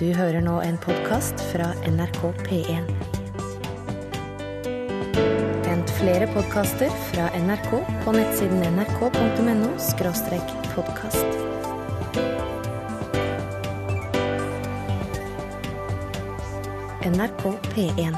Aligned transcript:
Du 0.00 0.06
hører 0.16 0.40
nå 0.40 0.54
en 0.64 0.78
podkast 0.80 1.40
fra 1.50 1.66
NRK 1.84 2.22
P1. 2.46 2.86
Hent 5.66 5.92
flere 5.98 6.28
podkaster 6.32 6.88
fra 7.10 7.26
NRK 7.36 7.74
på 8.00 8.14
nettsiden 8.16 8.64
nrk.no 8.72 9.74
podkast. 10.72 11.36
NRK 17.12 17.44
P1. 17.76 18.16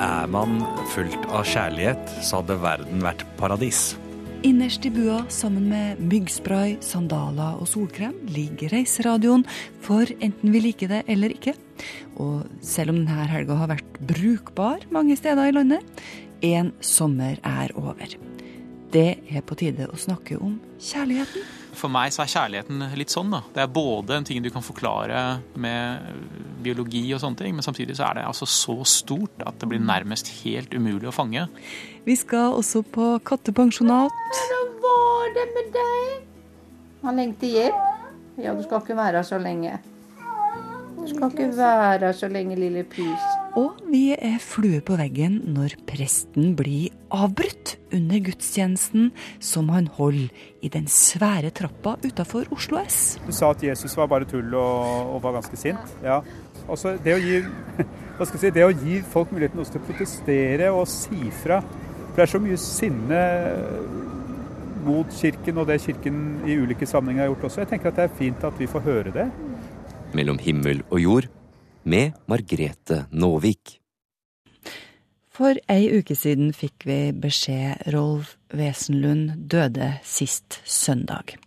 Er 0.00 0.26
man 0.26 0.62
fullt 0.90 1.26
av 1.30 1.46
kjærlighet, 1.46 2.14
så 2.18 2.42
hadde 2.42 2.62
verden 2.66 3.04
vært 3.06 3.28
paradis. 3.38 3.99
Innerst 4.42 4.86
i 4.86 4.90
bua, 4.90 5.18
sammen 5.28 5.66
med 5.68 5.98
myggspray, 6.00 6.78
sandaler 6.80 7.58
og 7.60 7.68
solkrem, 7.68 8.14
ligger 8.32 8.72
reiseradioen 8.72 9.44
for 9.84 10.08
enten 10.24 10.54
vi 10.54 10.62
liker 10.64 10.88
det 10.88 11.02
eller 11.12 11.34
ikke. 11.34 11.52
Og 12.16 12.48
selv 12.64 12.94
om 12.94 13.02
denne 13.02 13.28
helga 13.28 13.58
har 13.60 13.68
vært 13.74 14.00
brukbar 14.08 14.88
mange 14.96 15.18
steder 15.20 15.50
i 15.50 15.54
landet, 15.58 16.02
en 16.40 16.72
sommer 16.80 17.36
er 17.44 17.76
over. 17.76 18.16
Det 18.90 19.10
er 19.28 19.44
på 19.44 19.60
tide 19.60 19.92
å 19.92 20.00
snakke 20.00 20.40
om 20.40 20.56
kjærligheten. 20.80 21.44
For 21.76 21.92
meg 21.92 22.10
så 22.14 22.24
er 22.24 22.32
kjærligheten 22.32 22.82
litt 22.98 23.12
sånn. 23.12 23.30
da. 23.30 23.42
Det 23.54 23.62
er 23.62 23.70
både 23.70 24.16
en 24.16 24.26
ting 24.26 24.40
du 24.42 24.50
kan 24.50 24.64
forklare 24.64 25.20
med 25.54 26.16
biologi 26.64 27.04
og 27.14 27.20
sånne 27.22 27.38
ting, 27.38 27.54
men 27.54 27.64
samtidig 27.64 27.96
så 27.98 28.08
er 28.08 28.18
det 28.18 28.26
altså 28.26 28.48
så 28.48 28.80
stort 28.88 29.44
at 29.46 29.60
det 29.60 29.68
blir 29.70 29.84
nærmest 29.84 30.32
helt 30.40 30.74
umulig 30.74 31.08
å 31.12 31.14
fange. 31.14 31.46
Vi 32.06 32.16
skal 32.16 32.56
også 32.56 32.80
på 32.82 33.12
kattepensjonat. 33.28 34.14
Hvordan 34.32 34.68
var 34.80 35.32
det 35.36 35.46
med 35.56 35.66
deg? 35.74 36.26
Han 37.04 37.20
lengter 37.20 37.52
hjem. 37.52 37.80
Ja, 38.40 38.54
du 38.56 38.62
skal 38.64 38.80
ikke 38.80 38.96
være 38.96 39.20
her 39.20 39.26
så 39.28 39.38
lenge. 39.40 39.74
Du 41.00 41.06
skal 41.08 41.30
ikke 41.32 41.50
være 41.56 41.98
her 42.00 42.16
så 42.16 42.28
lenge, 42.28 42.56
lille 42.56 42.84
pus. 42.88 43.26
Og 43.58 43.80
vi 43.90 44.14
er 44.14 44.38
flue 44.40 44.80
på 44.84 44.96
veggen 45.00 45.40
når 45.52 45.74
presten 45.88 46.54
blir 46.56 46.92
avbrutt 47.12 47.74
under 47.92 48.20
gudstjenesten 48.24 49.10
som 49.42 49.68
han 49.74 49.88
holder 49.96 50.28
i 50.62 50.70
den 50.72 50.86
svære 50.88 51.50
trappa 51.56 51.96
utafor 52.04 52.48
Oslo 52.54 52.80
S. 52.84 53.18
Du 53.26 53.32
sa 53.32 53.50
at 53.52 53.64
Jesus 53.64 53.96
var 53.98 54.08
bare 54.12 54.28
tull 54.28 54.54
og, 54.54 55.16
og 55.16 55.22
var 55.24 55.36
ganske 55.40 55.58
sint. 55.58 55.96
Ja. 56.04 56.20
Også 56.70 56.94
det 57.04 57.16
å 57.16 57.20
gi 57.20 57.42
hva 58.16 58.28
skal 58.28 58.36
jeg 58.36 58.42
si, 58.46 58.54
det 58.56 58.66
å 58.68 58.72
gi 58.72 59.00
folk 59.12 59.32
muligheten 59.34 59.60
også 59.62 59.76
til 59.76 59.82
å 59.82 59.88
protestere 59.90 60.72
og 60.76 60.84
si 60.88 61.32
fra. 61.42 61.62
For 62.10 62.18
det 62.18 62.26
er 62.26 62.32
så 62.32 62.40
mye 62.42 62.58
sinne 62.58 63.18
mot 64.84 65.12
Kirken 65.14 65.60
og 65.62 65.68
det 65.68 65.80
Kirken 65.84 66.40
i 66.48 66.56
ulike 66.58 66.86
sammenhenger 66.88 67.26
har 67.26 67.34
gjort 67.34 67.44
også. 67.50 67.60
Jeg 67.62 67.70
tenker 67.74 67.92
at 67.92 68.00
det 68.00 68.06
er 68.08 68.16
fint 68.18 68.44
at 68.44 68.56
vi 68.58 68.66
får 68.70 68.86
høre 68.86 69.12
det. 69.14 69.28
Mellom 70.14 70.40
himmel 70.42 70.82
og 70.90 71.00
jord 71.00 71.28
med 71.84 72.16
Margrete 72.26 73.04
Nåvik. 73.12 73.76
For 75.30 75.56
ei 75.72 75.86
uke 75.96 76.16
siden 76.18 76.50
fikk 76.52 76.84
vi 76.84 76.98
beskjed 77.16 77.86
Rolf 77.94 78.34
Wesenlund 78.52 79.46
døde 79.48 79.94
sist 80.04 80.58
søndag. 80.68 81.38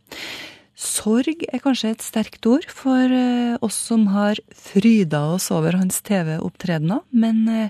Sorg 0.84 1.45
er 1.48 1.62
kanskje 1.64 1.94
et 1.94 2.03
sterkt 2.03 2.44
ord 2.50 2.66
for 2.67 3.08
eh, 3.08 3.56
oss 3.64 3.78
som 3.88 4.09
har 4.12 4.39
fryda 4.52 5.22
oss 5.38 5.48
over 5.56 5.78
hans 5.80 6.02
TV-opptredener, 6.03 7.06
men 7.16 7.45
eh, 7.48 7.70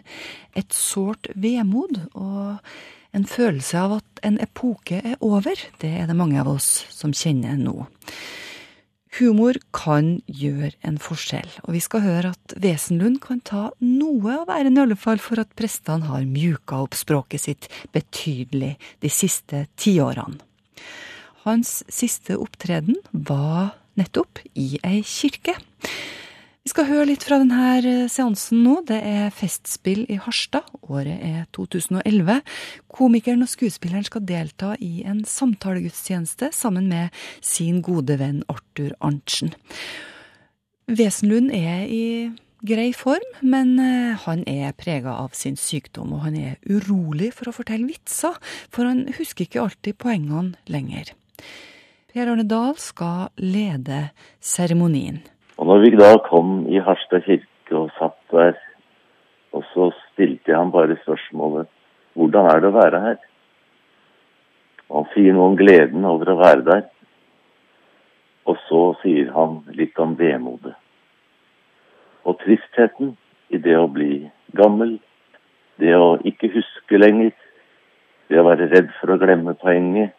et 0.58 0.74
sårt 0.74 1.30
vemod 1.38 2.00
og 2.18 2.58
en 3.14 3.28
følelse 3.30 3.78
av 3.78 4.00
at 4.00 4.24
en 4.26 4.40
epoke 4.42 4.98
er 4.98 5.20
over, 5.22 5.54
det 5.84 5.92
er 6.00 6.10
det 6.10 6.18
mange 6.18 6.40
av 6.42 6.50
oss 6.56 6.88
som 6.90 7.14
kjenner 7.14 7.60
nå. 7.60 7.86
Humor 9.20 9.60
kan 9.78 10.16
gjøre 10.26 10.72
en 10.82 10.98
forskjell, 10.98 11.52
og 11.68 11.76
vi 11.76 11.84
skal 11.86 12.02
høre 12.02 12.32
at 12.34 12.56
Wesenlund 12.64 13.20
kan 13.22 13.44
ta 13.46 13.68
noe 13.86 14.40
av 14.40 14.50
æren 14.56 14.80
i 14.80 14.82
alle 14.88 14.98
fall 14.98 15.22
for 15.22 15.44
at 15.44 15.54
prestene 15.54 16.10
har 16.10 16.26
mjuka 16.26 16.82
opp 16.88 16.98
språket 16.98 17.46
sitt 17.46 17.70
betydelig 17.94 18.74
de 19.06 19.14
siste 19.14 19.68
tiårene. 19.78 20.42
Hans 21.44 21.82
siste 21.92 22.38
opptreden 22.40 22.96
var 23.12 23.74
nettopp 24.00 24.40
i 24.56 24.78
ei 24.84 25.02
kirke. 25.04 25.58
Vi 26.64 26.72
skal 26.72 26.88
høre 26.88 27.10
litt 27.10 27.26
fra 27.28 27.42
denne 27.42 28.06
seansen 28.08 28.62
nå. 28.64 28.78
Det 28.88 28.96
er 29.04 29.34
Festspill 29.36 30.06
i 30.08 30.16
Harstad. 30.24 30.70
Året 30.88 31.20
er 31.20 31.42
2011. 31.52 32.38
Komikeren 32.88 33.44
og 33.44 33.52
skuespilleren 33.52 34.06
skal 34.08 34.24
delta 34.24 34.70
i 34.80 35.02
en 35.04 35.26
samtalegudstjeneste 35.28 36.54
sammen 36.56 36.88
med 36.88 37.12
sin 37.44 37.82
gode 37.84 38.16
venn 38.22 38.46
Arthur 38.48 38.96
Arntzen. 39.04 39.52
Wesenlund 40.88 41.52
er 41.52 41.84
i 41.92 42.06
grei 42.64 42.94
form, 42.96 43.26
men 43.44 43.76
eh, 43.84 44.16
han 44.24 44.46
er 44.48 44.72
prega 44.80 45.18
av 45.20 45.36
sin 45.36 45.60
sykdom, 45.60 46.16
og 46.16 46.24
han 46.30 46.40
er 46.40 46.56
urolig 46.64 47.34
for 47.36 47.52
å 47.52 47.56
fortelle 47.56 47.90
vitser, 47.92 48.40
for 48.72 48.88
han 48.88 49.10
husker 49.20 49.50
ikke 49.50 49.66
alltid 49.66 50.00
poengene 50.00 50.56
lenger. 50.72 51.12
Per 52.14 52.30
Arne 52.30 52.46
Dahl 52.46 52.76
skal 52.78 53.32
lede 53.38 54.10
seremonien. 54.40 55.22
Og 55.58 55.66
når 55.70 55.84
vi 55.84 55.96
da 55.98 56.12
kom 56.26 56.64
i 56.70 56.82
Harstad 56.82 57.26
kirke 57.26 57.78
og 57.78 57.92
satt 57.98 58.20
der, 58.32 58.58
og 59.54 59.64
så 59.74 59.92
stilte 60.12 60.52
jeg 60.52 60.58
ham 60.58 60.72
bare 60.74 60.98
spørsmålet 61.04 61.70
hvordan 62.14 62.50
er 62.50 62.62
det 62.62 62.70
å 62.70 62.76
være 62.76 63.02
her? 63.02 63.18
Og 64.90 65.00
han 65.00 65.10
sier 65.14 65.34
noe 65.34 65.52
om 65.52 65.58
gleden 65.58 66.06
over 66.06 66.30
å 66.34 66.40
være 66.42 66.66
der. 66.68 66.84
Og 68.46 68.60
så 68.68 68.82
sier 69.02 69.32
han 69.34 69.62
litt 69.74 69.98
om 70.02 70.14
vemodet. 70.20 70.76
Og 72.30 72.38
tristheten 72.44 73.16
i 73.50 73.60
det 73.62 73.76
å 73.80 73.90
bli 73.92 74.28
gammel, 74.58 75.00
det 75.82 75.96
å 75.98 76.18
ikke 76.28 76.52
huske 76.54 77.00
lenger, 77.00 77.34
det 78.30 78.40
å 78.40 78.46
være 78.46 78.70
redd 78.72 78.92
for 79.00 79.14
å 79.14 79.20
glemme 79.22 79.56
poenget. 79.60 80.14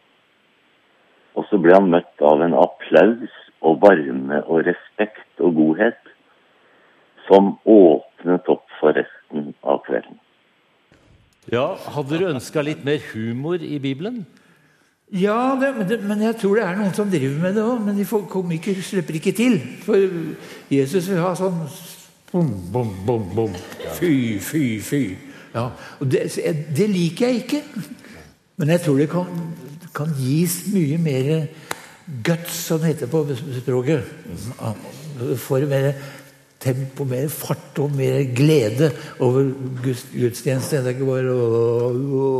Og 1.35 1.47
så 1.51 1.59
ble 1.59 1.75
han 1.75 1.91
møtt 1.91 2.23
av 2.23 2.43
en 2.45 2.55
applaus 2.59 3.33
og 3.65 3.81
varme 3.83 4.43
og 4.45 4.67
respekt 4.69 5.43
og 5.43 5.57
godhet 5.57 6.13
som 7.29 7.55
åpnet 7.65 8.49
opp 8.53 8.67
for 8.81 8.97
resten 8.97 9.53
av 9.65 9.81
kvelden. 9.87 10.21
Ja, 11.53 11.75
Hadde 11.97 12.21
du 12.21 12.29
ønska 12.31 12.63
litt 12.65 12.85
mer 12.87 13.03
humor 13.13 13.61
i 13.61 13.79
Bibelen? 13.83 14.25
Ja, 15.13 15.57
det, 15.61 15.75
men, 15.77 15.89
det, 15.89 15.99
men, 16.03 16.23
jeg 16.25 16.37
tror 16.41 16.57
det 16.57 16.65
er 16.65 16.79
noen 16.79 16.95
som 16.97 17.11
driver 17.13 17.37
med 17.43 17.59
det 17.59 17.65
òg. 17.65 17.83
Men 17.85 17.99
de 17.99 18.07
komikere 18.31 18.83
slipper 18.83 19.19
ikke 19.21 19.35
til. 19.37 19.59
For 19.85 20.01
Jesus 20.73 21.11
vil 21.11 21.21
ha 21.23 21.35
sånn 21.39 21.61
bom, 22.33 22.49
bom, 22.73 22.95
bom, 23.07 23.29
bom. 23.37 23.59
Fy, 23.99 24.41
fy, 24.43 24.65
fy. 24.83 25.05
Ja, 25.55 25.69
og 26.01 26.09
det, 26.11 26.27
det 26.75 26.89
liker 26.91 27.29
jeg 27.29 27.45
ikke. 27.45 27.63
Men 28.59 28.73
jeg 28.75 28.85
tror 28.87 28.99
det 28.99 29.11
kan, 29.13 29.29
kan 29.95 30.11
gis 30.19 30.65
mye 30.75 30.99
mer 30.99 31.31
guts, 32.27 32.67
som 32.67 32.83
det 32.83 32.95
heter 32.95 33.11
på 33.11 33.25
språket. 33.61 34.11
For 35.41 35.65
mer 35.71 35.93
tempo, 36.65 37.05
mer 37.09 37.29
fart 37.29 37.79
og 37.83 37.95
mer 37.97 38.23
glede 38.37 38.91
over 39.23 39.51
gudstjeneste. 39.85 40.83
Det 40.83 40.93
er 40.93 40.97
ikke 40.97 41.09
bare 41.09 41.35
å, 41.35 41.93
å, 42.21 42.33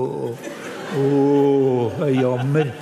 å, 0.99 2.11
jammer. 2.11 2.73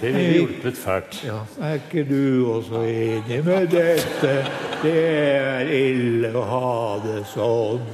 Det 0.00 0.10
ville 0.12 0.40
hjulpet 0.40 0.78
fælt. 0.78 1.20
Ja. 1.24 1.40
Er 1.64 1.78
ikke 1.80 2.04
du 2.08 2.46
også 2.58 2.82
enig 2.84 3.40
med 3.46 3.70
dette? 3.72 4.34
Det 4.82 4.96
er 4.96 5.70
ille 5.72 6.34
å 6.36 6.44
ha 6.50 6.74
det 7.06 7.22
sånn. 7.32 7.86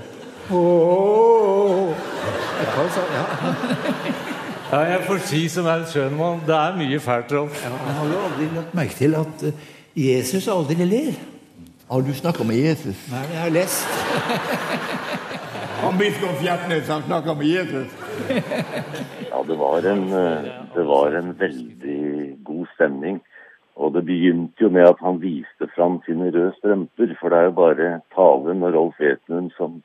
Åh. 0.51 1.95
Jeg 2.61 2.75
kan 2.75 2.93
sånn, 2.97 3.15
ja. 3.15 4.27
Ja, 4.71 4.79
jeg 4.87 5.01
får 5.03 5.17
si 5.27 5.49
som 5.51 5.67
er 5.67 5.81
Schønmann, 5.91 6.45
det 6.47 6.55
er 6.55 6.77
mye 6.79 6.99
fælt, 7.03 7.33
Rolf. 7.35 7.57
Ja, 7.65 7.71
jeg 7.75 7.95
har 7.97 8.07
jo 8.07 8.19
aldri 8.27 8.45
lagt 8.55 8.75
merke 8.79 8.95
til 8.95 9.15
at 9.19 9.41
Jesus 9.99 10.47
aldri 10.49 10.85
ler. 10.87 11.17
Har 11.91 12.05
du 12.07 12.13
snakka 12.15 12.45
med 12.47 12.61
Jesus? 12.69 13.01
Nei, 13.11 13.25
jeg 13.33 13.41
har 13.41 13.51
lest. 13.51 13.89
Han 15.83 15.99
biskop 15.99 16.37
Fjertnes 16.39 16.89
han 16.93 17.03
snakka 17.03 17.35
med 17.35 17.49
Jesus. 17.49 17.89
ja, 19.31 19.39
det 19.49 19.57
var, 19.59 19.87
en, 19.93 20.05
det 20.75 20.85
var 20.87 21.17
en 21.19 21.33
veldig 21.41 22.03
god 22.45 22.67
stemning. 22.75 23.21
Og 23.81 23.95
det 23.95 24.05
begynte 24.07 24.67
jo 24.67 24.69
med 24.69 24.87
at 24.87 25.01
han 25.01 25.23
viste 25.23 25.67
fram 25.75 25.99
sine 26.05 26.29
røde 26.35 26.53
strømper. 26.59 27.15
For 27.21 27.33
det 27.33 27.39
er 27.39 27.49
jo 27.49 27.57
bare 27.57 27.89
Talen 28.15 28.63
og 28.69 28.75
Rolf 28.77 29.01
Etnum 29.01 29.49
som 29.57 29.81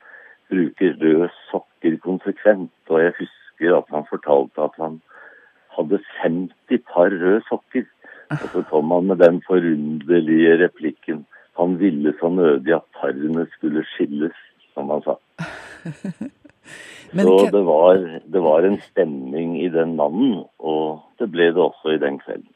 bruker 0.52 0.94
røde 1.00 1.30
sokker 1.50 1.96
konsekvent. 2.04 2.76
Og 2.92 3.02
jeg 3.02 3.16
husker 3.18 3.45
husker 3.56 3.76
at 3.76 3.84
han 3.90 4.04
fortalte 4.10 4.62
at 4.62 4.74
han 4.78 5.00
hadde 5.76 6.00
50 6.22 6.82
par 6.92 7.10
røde 7.10 7.42
sokker. 7.48 7.84
Og 8.30 8.48
så 8.52 8.62
kom 8.70 8.90
han 8.90 9.06
med 9.06 9.16
den 9.18 9.42
forunderlige 9.46 10.64
replikken 10.64 11.26
Han 11.58 11.78
ville 11.78 12.12
så 12.20 12.28
nødig 12.28 12.74
at 12.74 12.82
parene 13.00 13.46
skulle 13.56 13.84
skilles, 13.94 14.34
som 14.74 14.90
han 14.90 15.02
sa. 15.02 15.14
Men 17.14 17.24
Så 17.24 17.48
det 17.52 17.64
var, 17.64 18.20
det 18.32 18.42
var 18.42 18.60
en 18.66 18.80
stemning 18.80 19.64
i 19.64 19.68
den 19.68 19.96
mannen, 19.96 20.44
og 20.58 21.00
det 21.18 21.30
ble 21.30 21.46
det 21.54 21.62
også 21.62 21.94
i 21.94 21.98
den 21.98 22.18
kvelden. 22.18 22.52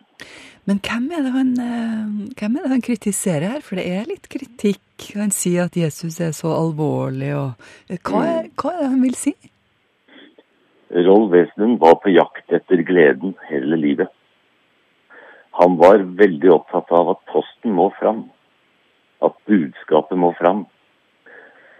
Men 0.66 0.80
hvem 0.84 1.06
er, 1.16 1.22
det 1.22 1.32
han, 1.32 1.54
eh, 1.64 2.34
hvem 2.36 2.56
er 2.56 2.62
det 2.62 2.70
han 2.70 2.82
kritiserer 2.82 3.46
her? 3.54 3.60
For 3.64 3.76
det 3.80 3.86
er 3.88 4.10
litt 4.10 4.28
kritikk. 4.28 4.82
Han 5.16 5.30
sier 5.30 5.70
at 5.70 5.76
Jesus 5.76 6.20
er 6.20 6.34
så 6.36 6.52
alvorlig, 6.52 7.32
og 7.38 7.56
hva 8.04 8.26
er, 8.26 8.50
hva 8.60 8.74
er 8.74 8.82
det 8.82 8.90
han 8.90 9.02
vil 9.06 9.16
si? 9.16 9.32
Rolf 10.90 11.30
Wesenlund 11.32 11.78
var 11.78 11.94
på 12.02 12.10
jakt 12.10 12.52
etter 12.52 12.82
gleden 12.86 13.36
hele 13.50 13.78
livet. 13.78 14.10
Han 15.60 15.76
var 15.78 16.02
veldig 16.18 16.50
opptatt 16.54 16.90
av 16.94 17.12
at 17.14 17.22
posten 17.30 17.74
må 17.76 17.90
fram, 17.98 18.24
at 19.22 19.36
budskapet 19.50 20.18
må 20.18 20.32
fram. 20.38 20.64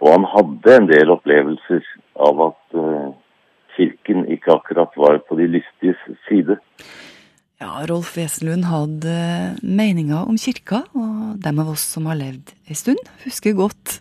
Og 0.01 0.09
han 0.15 0.27
hadde 0.31 0.75
en 0.77 0.89
del 0.89 1.13
opplevelser 1.13 1.83
av 2.27 2.43
at 2.47 2.77
uh, 2.77 3.11
kirken 3.75 4.25
ikke 4.31 4.55
akkurat 4.55 4.95
var 4.97 5.19
på 5.27 5.37
de 5.39 5.49
lystiges 5.57 5.99
side. 6.27 6.57
Ja, 7.61 7.83
Rolf 7.89 8.15
Wesenlund 8.17 8.65
hadde 8.65 9.17
meninger 9.61 10.23
om 10.25 10.39
kirka, 10.41 10.81
og 10.97 11.37
dem 11.43 11.61
av 11.61 11.75
oss 11.75 11.83
som 11.93 12.07
har 12.09 12.17
levd 12.17 12.55
ei 12.65 12.77
stund, 12.77 13.01
husker 13.27 13.53
godt 13.59 13.99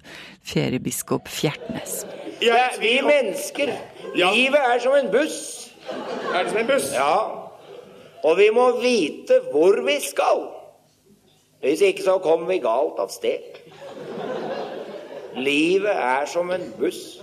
feriebiskop 0.49 1.29
Fjertnes. 1.29 2.01
Ja, 2.43 2.71
vi 2.81 3.01
mennesker. 3.05 3.73
Livet 4.15 4.61
er 4.61 4.79
som 4.81 4.95
en 4.95 5.11
buss. 5.13 5.71
Er 6.35 6.43
det 6.43 6.51
som 6.51 6.59
en 6.59 6.67
buss? 6.67 6.93
Ja. 6.95 7.17
Og 8.25 8.37
vi 8.39 8.51
må 8.53 8.71
vite 8.81 9.41
hvor 9.53 9.81
vi 9.87 10.01
skal. 10.01 10.47
Hvis 11.61 11.81
ikke 11.81 12.03
så 12.03 12.19
kommer 12.19 12.47
vi 12.49 12.59
galt 12.59 13.01
av 13.01 13.13
sted. 13.13 13.61
Livet 15.37 15.93
er 15.93 16.27
som 16.27 16.51
en 16.51 16.73
buss. 16.79 17.21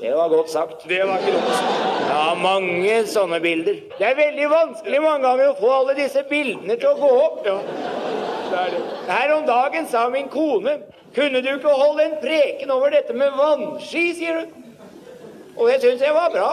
Det 0.00 0.14
var 0.16 0.28
godt 0.28 0.50
sagt. 0.50 0.88
Det 0.88 1.00
var 1.06 1.18
ikke 1.18 1.32
dumt. 1.32 1.80
Ja, 2.10 2.34
mange 2.34 2.94
sånne 3.06 3.40
bilder. 3.40 3.82
Det 3.98 4.06
er 4.06 4.16
veldig 4.18 4.50
vanskelig 4.50 5.02
mange 5.04 5.26
ganger 5.28 5.50
å 5.52 5.58
få 5.60 5.72
alle 5.76 5.96
disse 5.98 6.24
bildene 6.30 6.78
til 6.80 6.90
å 6.90 6.98
gå 6.98 7.10
opp. 7.20 7.42
Ja, 7.46 7.58
er. 7.60 7.99
Her 8.50 9.32
om 9.34 9.46
dagen 9.46 9.86
sa 9.88 10.08
min 10.08 10.28
kone 10.28 10.78
kunne 11.14 11.42
du 11.42 11.48
ikke 11.52 11.68
holde 11.74 12.04
en 12.04 12.18
preken 12.22 12.70
over 12.70 12.92
dette 12.94 13.14
med 13.14 13.34
vannski, 13.34 14.10
sier 14.14 14.40
hun. 14.40 14.76
Og 15.56 15.66
det 15.68 15.80
syns 15.82 16.02
jeg 16.04 16.14
var 16.14 16.30
bra. 16.30 16.50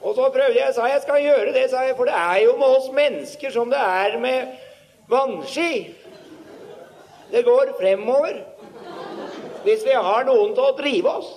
Og 0.00 0.14
så 0.14 0.28
prøvde 0.32 0.56
jeg, 0.56 0.74
sa 0.74 0.86
jeg 0.88 1.02
skal 1.02 1.22
gjøre 1.22 1.52
det, 1.52 1.66
sa 1.70 1.82
jeg, 1.84 1.96
for 1.98 2.08
det 2.08 2.14
er 2.16 2.38
jo 2.46 2.54
med 2.56 2.76
oss 2.78 2.88
mennesker 2.94 3.52
som 3.52 3.70
det 3.72 3.80
er 3.80 4.16
med 4.22 4.54
vannski. 5.10 5.96
Det 7.32 7.44
går 7.44 7.74
fremover 7.80 8.40
hvis 9.66 9.84
vi 9.84 9.92
har 9.92 10.24
noen 10.24 10.54
til 10.56 10.64
å 10.64 10.76
drive 10.78 11.12
oss. 11.18 11.30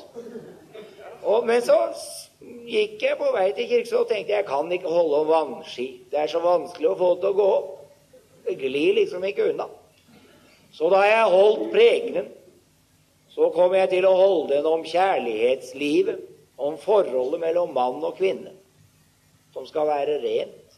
Og, 1.21 1.43
men 1.45 1.59
så 1.65 1.75
gikk 2.69 3.01
jeg 3.03 3.17
på 3.19 3.33
vei 3.35 3.49
til 3.57 3.67
kirke 3.67 3.99
og 3.99 4.07
tenkte 4.09 4.37
jeg 4.37 4.47
kan 4.47 4.71
ikke 4.71 4.93
holde 4.93 5.23
om 5.25 5.29
vannski. 5.33 5.87
Det 6.11 6.23
er 6.23 6.31
så 6.31 6.39
vanskelig 6.43 6.93
å 6.93 6.97
få 6.97 7.13
det 7.15 7.25
til 7.25 7.33
å 7.33 7.39
gå 7.41 7.49
opp. 7.57 7.80
Glir 8.45 8.93
liksom 8.93 9.23
ikke 9.23 9.49
unna. 9.51 9.67
Så 10.71 10.89
da 10.89 11.01
jeg 11.05 11.31
holdt 11.33 11.67
prekenen, 11.73 12.29
så 13.31 13.49
kom 13.55 13.73
jeg 13.75 13.89
til 13.91 14.07
å 14.07 14.15
holde 14.15 14.57
den 14.57 14.67
om 14.67 14.83
kjærlighetslivet, 14.88 16.19
om 16.61 16.75
forholdet 16.77 17.41
mellom 17.41 17.71
mann 17.73 18.03
og 18.05 18.17
kvinne, 18.19 18.51
som 19.53 19.65
skal 19.67 19.88
være 19.89 20.19
rent. 20.23 20.75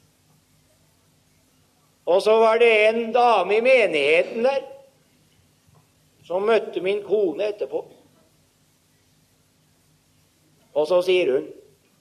Og 2.06 2.22
så 2.24 2.36
var 2.40 2.60
det 2.60 2.72
en 2.88 3.12
dame 3.16 3.58
i 3.58 3.64
menigheten 3.64 4.46
der 4.46 4.64
som 6.28 6.46
møtte 6.48 6.82
min 6.84 7.02
kone 7.04 7.50
etterpå. 7.52 7.84
Og 10.74 10.88
så 10.90 11.02
sier 11.06 11.32
hun, 11.32 11.48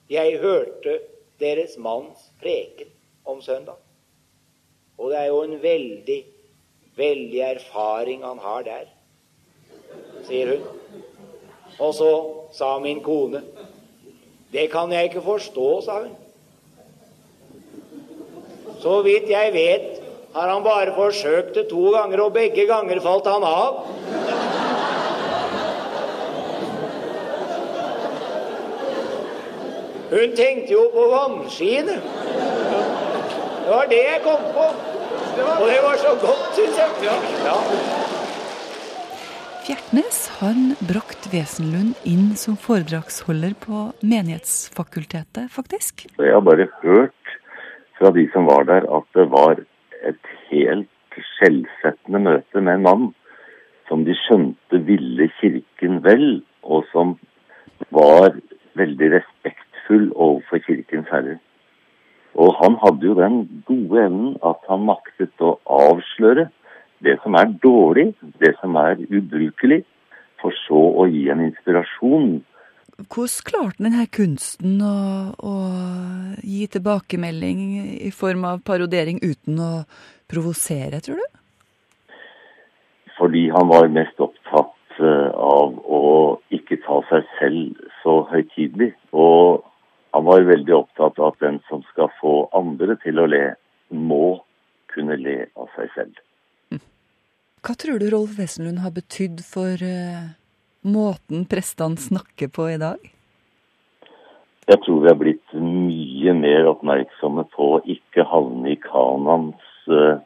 'Jeg 0.09 0.39
hørte 0.39 0.99
deres 1.39 1.77
manns 1.77 2.31
preken 2.41 2.87
om 3.25 3.41
søndag.' 3.41 3.82
Og 4.97 5.09
det 5.11 5.19
er 5.19 5.29
jo 5.31 5.41
en 5.43 5.57
veldig, 5.63 6.19
veldig 6.97 7.41
erfaring 7.47 8.23
han 8.23 8.41
har 8.43 8.65
der, 8.67 8.89
sier 10.27 10.53
hun. 10.53 10.67
Og 11.79 11.93
så 11.97 12.11
sa 12.53 12.79
min 12.79 13.01
kone, 13.01 13.41
'Det 14.53 14.69
kan 14.71 14.91
jeg 14.91 15.03
ikke 15.03 15.21
forstå', 15.21 15.81
sa 15.85 15.99
hun. 15.99 16.15
Så 18.79 19.01
vidt 19.01 19.29
jeg 19.29 19.53
vet, 19.53 20.03
har 20.35 20.49
han 20.49 20.63
bare 20.63 20.93
forsøkt 20.95 21.55
det 21.55 21.67
to 21.69 21.91
ganger, 21.91 22.21
og 22.21 22.33
begge 22.33 22.65
ganger 22.67 22.99
falt 23.01 23.27
han 23.27 23.43
av. 23.43 23.85
Hun 30.13 30.35
tenkte 30.35 30.73
jo 30.73 30.89
på 30.93 31.07
vannskiene. 31.09 31.95
Det 33.63 33.71
var 33.71 33.87
det 33.87 34.01
jeg 34.03 34.21
kom 34.23 34.41
på. 34.55 34.63
Og 35.61 35.67
det 35.71 35.79
var 35.85 35.99
så 36.01 36.09
godt, 36.19 36.47
syns 36.57 36.79
jeg. 36.81 37.11
Ja. 37.47 37.53
Fjertnes 39.63 40.17
han 40.41 40.73
brakt 40.83 41.29
Wesenlund 41.31 41.93
inn 42.03 42.33
som 42.35 42.57
foredragsholder 42.59 43.53
på 43.63 43.85
Menighetsfakultetet, 44.03 45.47
faktisk. 45.55 46.03
Jeg 46.19 46.35
har 46.35 46.43
bare 46.43 46.67
hørt 46.81 47.31
fra 47.95 48.11
de 48.17 48.25
som 48.33 48.51
var 48.51 48.67
der 48.67 48.89
at 48.97 49.07
det 49.15 49.29
var 49.31 49.63
et 50.11 50.31
helt 50.49 51.17
skjellsettende 51.37 52.19
møte 52.27 52.65
med 52.65 52.81
en 52.81 52.85
mann 52.89 53.07
som 53.87 54.03
de 54.03 54.17
skjønte 54.25 54.83
ville 54.89 55.29
kirken 55.39 56.01
vel, 56.03 56.27
og 56.67 56.83
som 56.91 57.15
var 57.95 58.35
veldig 58.75 59.13
respektfull 59.15 60.11
overfor 60.11 60.59
kirkens 60.67 61.07
herre. 61.15 61.39
Og 62.39 62.55
han 62.59 62.77
hadde 62.81 63.05
jo 63.09 63.17
den 63.17 63.43
gode 63.67 64.05
evnen 64.07 64.37
at 64.45 64.63
han 64.69 64.85
maktet 64.87 65.43
å 65.43 65.55
avsløre 65.69 66.47
det 67.03 67.17
som 67.23 67.35
er 67.37 67.51
dårlig, 67.63 68.13
det 68.41 68.55
som 68.61 68.77
er 68.79 69.01
ubrukelig, 69.09 69.83
for 70.41 70.55
så 70.63 70.79
å 71.03 71.05
gi 71.11 71.29
en 71.31 71.45
inspirasjon 71.49 72.41
Hvordan 72.93 73.45
klarte 73.47 73.79
han 73.81 73.87
denne 73.87 74.03
kunsten 74.13 74.75
å, 74.85 74.97
å 75.33 75.53
gi 76.45 76.67
tilbakemelding 76.75 77.63
i 78.05 78.11
form 78.13 78.45
av 78.45 78.59
parodering 78.61 79.17
uten 79.23 79.57
å 79.57 79.71
provosere, 80.29 80.99
tror 81.01 81.17
du? 81.17 81.25
fordi 83.23 83.49
han 83.49 83.67
var 83.67 83.87
mest 83.87 84.19
opptatt 84.19 84.99
eh, 84.99 85.29
av 85.31 85.77
å 85.87 86.01
ikke 86.53 86.79
ta 86.85 86.99
seg 87.09 87.29
selv 87.39 87.85
så 88.01 88.17
høytidelig. 88.31 88.91
Og 89.11 89.63
han 90.13 90.25
var 90.25 90.45
veldig 90.45 90.75
opptatt 90.77 91.17
av 91.19 91.33
at 91.33 91.39
den 91.41 91.57
som 91.69 91.81
skal 91.89 92.11
få 92.19 92.35
andre 92.53 92.97
til 93.01 93.17
å 93.17 93.25
le, 93.29 93.55
må 93.89 94.43
kunne 94.93 95.17
le 95.17 95.47
av 95.57 95.71
seg 95.73 95.89
selv. 95.95 96.19
Hva 97.63 97.73
tror 97.79 97.97
du 98.01 98.09
Rolf 98.11 98.35
Wesenlund 98.37 98.83
har 98.83 98.93
betydd 98.93 99.41
for 99.47 99.79
uh, 99.79 100.33
måten 100.85 101.47
prestene 101.49 101.97
snakker 101.97 102.51
på 102.53 102.67
i 102.73 102.79
dag? 102.81 102.99
Jeg 104.67 104.79
tror 104.83 105.01
vi 105.01 105.09
har 105.09 105.19
blitt 105.19 105.55
mye 105.57 106.33
mer 106.37 106.69
oppmerksomme 106.69 107.47
på 107.55 107.69
å 107.77 107.81
ikke 107.89 108.27
havne 108.29 108.75
i 108.75 108.79
kanans 108.83 109.65
uh, 109.89 110.21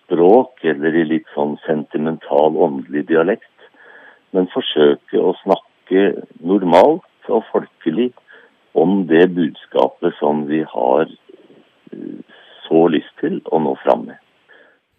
språk 0.00 0.64
eller 0.66 0.96
i 0.96 1.04
litt 1.12 1.28
sånn 1.36 1.54
sentimental, 1.66 2.56
åndelig 2.56 3.06
dialekt, 3.12 3.52
men 4.34 4.50
forsøke 4.50 5.20
å 5.20 5.36
snakke 5.44 6.08
normalt 6.40 7.30
og 7.30 7.46
folkelig 7.52 8.10
om 8.88 9.06
det 9.06 9.26
budskapet 9.36 10.16
som 10.18 10.46
vi 10.48 10.62
har 10.72 11.04
eh, 11.92 12.18
så 12.66 12.86
lyst 12.92 13.14
til 13.20 13.40
å 13.52 13.60
nå 13.62 13.74
fram 13.84 14.08
med. 14.08 14.18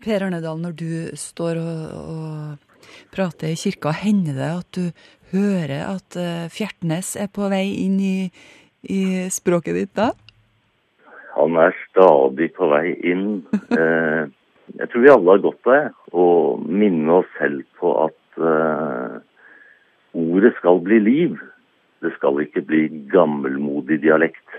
Per 0.03 0.23
Arnedal, 0.25 0.61
når 0.61 0.75
du 0.79 0.91
står 1.19 1.59
og, 1.59 1.83
og 1.99 2.95
prater 3.13 3.51
i 3.51 3.59
kirka, 3.59 3.93
hender 4.03 4.37
det 4.37 4.49
at 4.61 4.77
du 4.77 4.85
hører 5.33 5.85
at 5.89 6.17
eh, 6.19 6.47
Fjertnes 6.53 7.15
er 7.19 7.29
på 7.33 7.49
vei 7.51 7.65
inn 7.83 7.99
i, 7.99 8.17
i 8.89 9.01
språket 9.33 9.77
ditt 9.77 9.95
da? 9.99 10.11
Han 11.35 11.59
er 11.61 11.75
stadig 11.89 12.51
på 12.57 12.71
vei 12.71 12.93
inn. 13.13 13.41
Eh, 13.79 14.25
jeg 14.77 14.89
tror 14.91 15.01
vi 15.01 15.09
alle 15.09 15.33
har 15.33 15.39
godt 15.41 15.67
av 15.71 16.17
å 16.21 16.25
minne 16.61 17.13
oss 17.23 17.29
selv 17.39 17.63
på 17.81 17.89
at 18.03 18.41
ordet 20.13 20.51
skal 20.59 20.77
bli 20.85 20.99
liv. 21.01 21.39
Det 21.99 22.13
skal 22.15 22.39
ikke 22.45 22.63
bli 22.63 22.81
gammelmodig 23.11 23.99
dialekt. 24.03 24.57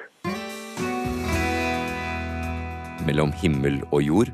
Mellom 3.07 3.33
himmel 3.41 3.81
og 3.89 4.03
jord. 4.05 4.33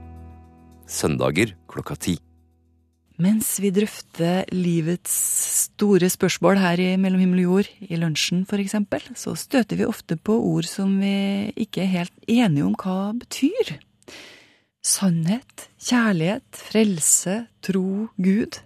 Søndager 0.91 1.55
klokka 1.71 1.95
ti. 1.99 2.17
Mens 3.23 3.55
vi 3.65 3.71
drøfter 3.73 4.45
livets 4.53 5.15
store 5.63 6.11
spørsmål 6.13 6.59
her 6.61 6.83
i 6.83 6.89
Mellom 7.01 7.23
himmel 7.23 7.41
og 7.41 7.47
jord, 7.47 7.71
i 7.81 7.97
lunsjen 7.97 8.43
f.eks., 8.45 8.77
så 9.17 9.33
støter 9.39 9.79
vi 9.79 9.89
ofte 9.89 10.19
på 10.21 10.37
ord 10.37 10.69
som 10.69 10.99
vi 11.01 11.55
ikke 11.57 11.87
er 11.87 11.93
helt 11.95 12.29
enige 12.29 12.67
om 12.67 12.75
hva 12.77 13.15
betyr. 13.17 13.79
Sannhet, 14.85 15.71
kjærlighet, 15.81 16.61
frelse, 16.69 17.47
tro, 17.65 18.11
Gud. 18.21 18.61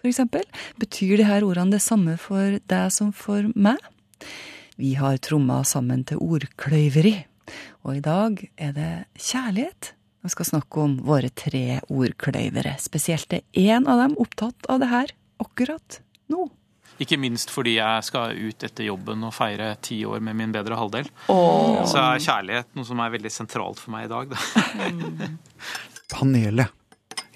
For 0.00 0.10
eksempel? 0.10 0.44
Betyr 0.80 1.20
de 1.20 1.28
her 1.28 1.46
ordene 1.46 1.76
det 1.76 1.84
samme 1.84 2.16
for 2.20 2.58
deg 2.72 2.92
som 2.94 3.12
for 3.16 3.50
meg? 3.54 3.78
Vi 4.80 4.94
har 4.96 5.20
tromma 5.20 5.60
sammen 5.68 6.06
til 6.08 6.20
ordkløyveri, 6.24 7.16
og 7.84 7.98
i 7.98 8.04
dag 8.04 8.38
er 8.56 8.76
det 8.76 8.92
kjærlighet. 9.20 9.92
Vi 10.24 10.30
skal 10.32 10.48
snakke 10.48 10.80
om 10.84 10.98
våre 11.04 11.30
tre 11.32 11.80
ordkløyvere. 11.88 12.76
Spesielt 12.80 13.32
er 13.36 13.44
én 13.56 13.88
av 13.88 14.00
dem 14.02 14.16
opptatt 14.20 14.68
av 14.72 14.80
det 14.82 14.88
her 14.90 15.12
akkurat 15.40 16.00
nå. 16.32 16.48
Ikke 17.00 17.16
minst 17.16 17.52
fordi 17.52 17.78
jeg 17.78 18.04
skal 18.04 18.36
ut 18.36 18.64
etter 18.66 18.84
jobben 18.90 19.24
og 19.24 19.32
feire 19.32 19.72
ti 19.80 20.02
år 20.04 20.20
med 20.24 20.36
min 20.36 20.52
bedre 20.52 20.76
halvdel. 20.76 21.08
Åh. 21.32 21.80
Så 21.88 22.00
er 22.00 22.20
kjærlighet 22.20 22.76
noe 22.76 22.88
som 22.88 23.00
er 23.00 23.14
veldig 23.16 23.32
sentralt 23.32 23.80
for 23.80 23.94
meg 23.94 24.08
i 24.08 24.12
dag. 24.12 24.34
Da. 24.34 25.30
Panelet. 26.12 26.79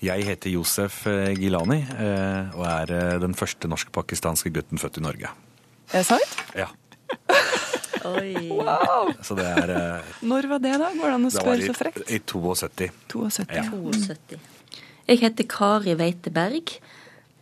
Jeg 0.05 0.25
heter 0.27 0.53
Josef 0.53 1.05
eh, 1.09 1.33
Gilani 1.39 1.79
eh, 1.81 2.51
og 2.59 2.65
er 2.69 2.91
eh, 2.93 3.15
den 3.23 3.35
første 3.39 3.69
norsk-pakistanske 3.71 4.51
gutten 4.53 4.81
født 4.83 4.99
i 5.01 5.05
Norge. 5.05 5.31
Er 5.93 6.03
det 6.03 6.07
sant? 6.09 6.35
Ja, 6.59 6.69
Wow! 8.05 9.15
så 9.25 9.33
det 9.39 9.45
er 9.49 9.71
Når 10.29 10.49
var 10.51 10.61
det, 10.61 10.75
da? 10.81 10.91
Går 10.93 11.09
det 11.09 11.15
an 11.15 11.25
å 11.25 11.31
spørre 11.33 11.69
så 11.71 11.75
frekt? 11.79 12.03
i 12.13 12.19
72. 12.21 12.91
72. 13.09 13.49
Ja. 13.57 13.63
72. 13.71 14.41
Jeg 15.09 15.21
heter 15.23 15.47
Kari 15.49 15.95
Weiteberg. 16.01 16.75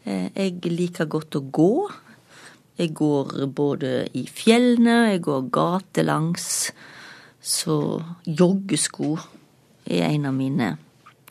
Eh, 0.05 0.29
Jeg 0.37 0.61
liker 0.71 1.09
godt 1.11 1.35
å 1.39 1.43
gå. 1.43 1.71
Jeg 2.79 2.93
går 2.99 3.47
både 3.55 3.91
i 4.19 4.23
fjellene, 4.31 5.13
jeg 5.17 5.23
går 5.27 5.51
gatelangs. 5.55 6.47
Så 7.43 7.77
joggesko 8.27 9.17
er 9.91 10.07
en 10.13 10.31
av 10.31 10.35
mine 10.39 10.77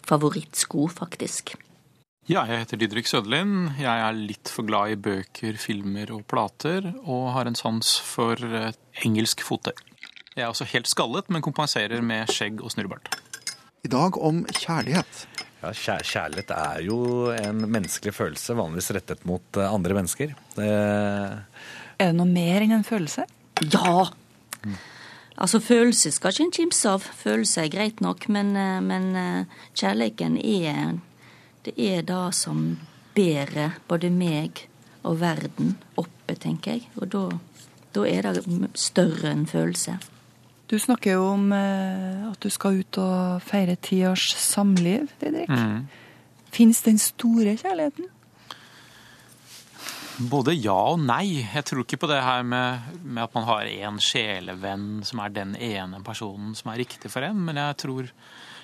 favorittsko, 0.09 0.87
faktisk. 0.91 1.55
Ja, 2.29 2.43
jeg 2.47 2.61
heter 2.61 2.79
Didrik 2.79 3.09
Søderlind. 3.09 3.79
Jeg 3.81 4.03
er 4.05 4.13
litt 4.15 4.51
for 4.53 4.67
glad 4.67 4.93
i 4.93 4.99
bøker, 4.99 5.57
filmer 5.59 6.11
og 6.13 6.21
plater, 6.29 6.91
og 7.01 7.31
har 7.35 7.49
en 7.49 7.57
sans 7.57 7.95
for 8.05 8.37
eh, 8.45 8.71
engelsk 9.05 9.41
fottøy. 9.43 9.73
Jeg 10.37 10.45
er 10.45 10.51
også 10.51 10.67
helt 10.71 10.87
skallet, 10.87 11.27
men 11.33 11.43
kompenserer 11.43 12.03
med 12.05 12.29
skjegg 12.31 12.61
og 12.63 12.71
snurrebart. 12.71 13.09
I 13.83 13.89
dag 13.91 14.15
om 14.21 14.43
kjærlighet. 14.47 15.25
Ja, 15.61 15.73
kjær 15.75 16.05
kjærlighet 16.07 16.53
er 16.55 16.79
jo 16.85 16.99
en 17.33 17.65
menneskelig 17.65 18.13
følelse, 18.15 18.55
vanligvis 18.57 18.91
rettet 18.95 19.25
mot 19.29 19.59
eh, 19.59 19.67
andre 19.67 19.97
mennesker. 19.97 20.37
Det, 20.55 20.69
Er 21.97 22.13
det 22.13 22.17
noe 22.21 22.29
mer 22.29 22.63
enn 22.63 22.77
en 22.77 22.87
følelse? 22.87 23.25
Ja! 23.65 24.07
Altså, 25.37 25.59
følelser 25.59 26.11
skal 26.11 26.33
ikke 26.33 26.43
en 26.43 26.51
kimse 26.51 26.89
av. 26.89 27.05
Følelser 27.17 27.65
er 27.65 27.73
greit 27.73 28.01
nok, 28.01 28.27
men, 28.29 28.55
eh, 28.55 28.79
men 28.81 29.15
kjærligheten 29.73 30.37
er 30.37 30.99
Det 31.63 31.73
er 31.77 32.01
det 32.01 32.33
som 32.33 32.79
bærer 33.13 33.75
både 33.87 34.09
meg 34.09 34.67
og 35.03 35.19
verden 35.21 35.75
oppe, 35.95 36.35
tenker 36.35 36.71
jeg. 36.71 36.87
Og 36.95 37.11
da, 37.11 37.27
da 37.93 38.05
er 38.09 38.21
det 38.33 38.71
større 38.73 39.29
enn 39.29 39.45
følelse. 39.45 39.99
Du 40.71 40.77
snakker 40.79 41.17
jo 41.17 41.25
om 41.33 41.49
eh, 41.51 42.29
at 42.29 42.39
du 42.39 42.47
skal 42.49 42.79
ut 42.79 42.97
og 43.01 43.41
feire 43.43 43.75
ti 43.75 44.05
års 44.07 44.29
samliv, 44.39 45.09
Didrik. 45.19 45.49
Mm. 45.51 45.89
Fins 46.51 46.79
den 46.85 46.99
store 47.01 47.57
kjærligheten? 47.59 48.07
Både 50.19 50.53
ja 50.57 50.75
og 50.91 50.99
nei. 50.99 51.39
Jeg 51.39 51.63
tror 51.67 51.83
ikke 51.85 52.01
på 52.01 52.09
det 52.11 52.19
her 52.23 52.43
med, 52.43 52.89
med 53.03 53.23
at 53.23 53.35
man 53.37 53.47
har 53.47 53.69
én 53.69 53.99
sjelevenn 54.03 55.05
som 55.07 55.21
er 55.23 55.33
den 55.35 55.53
ene 55.55 56.01
personen 56.05 56.55
som 56.57 56.71
er 56.71 56.81
riktig 56.83 57.11
for 57.13 57.23
en, 57.25 57.39
men 57.47 57.59
jeg 57.61 57.77
tror, 57.85 58.09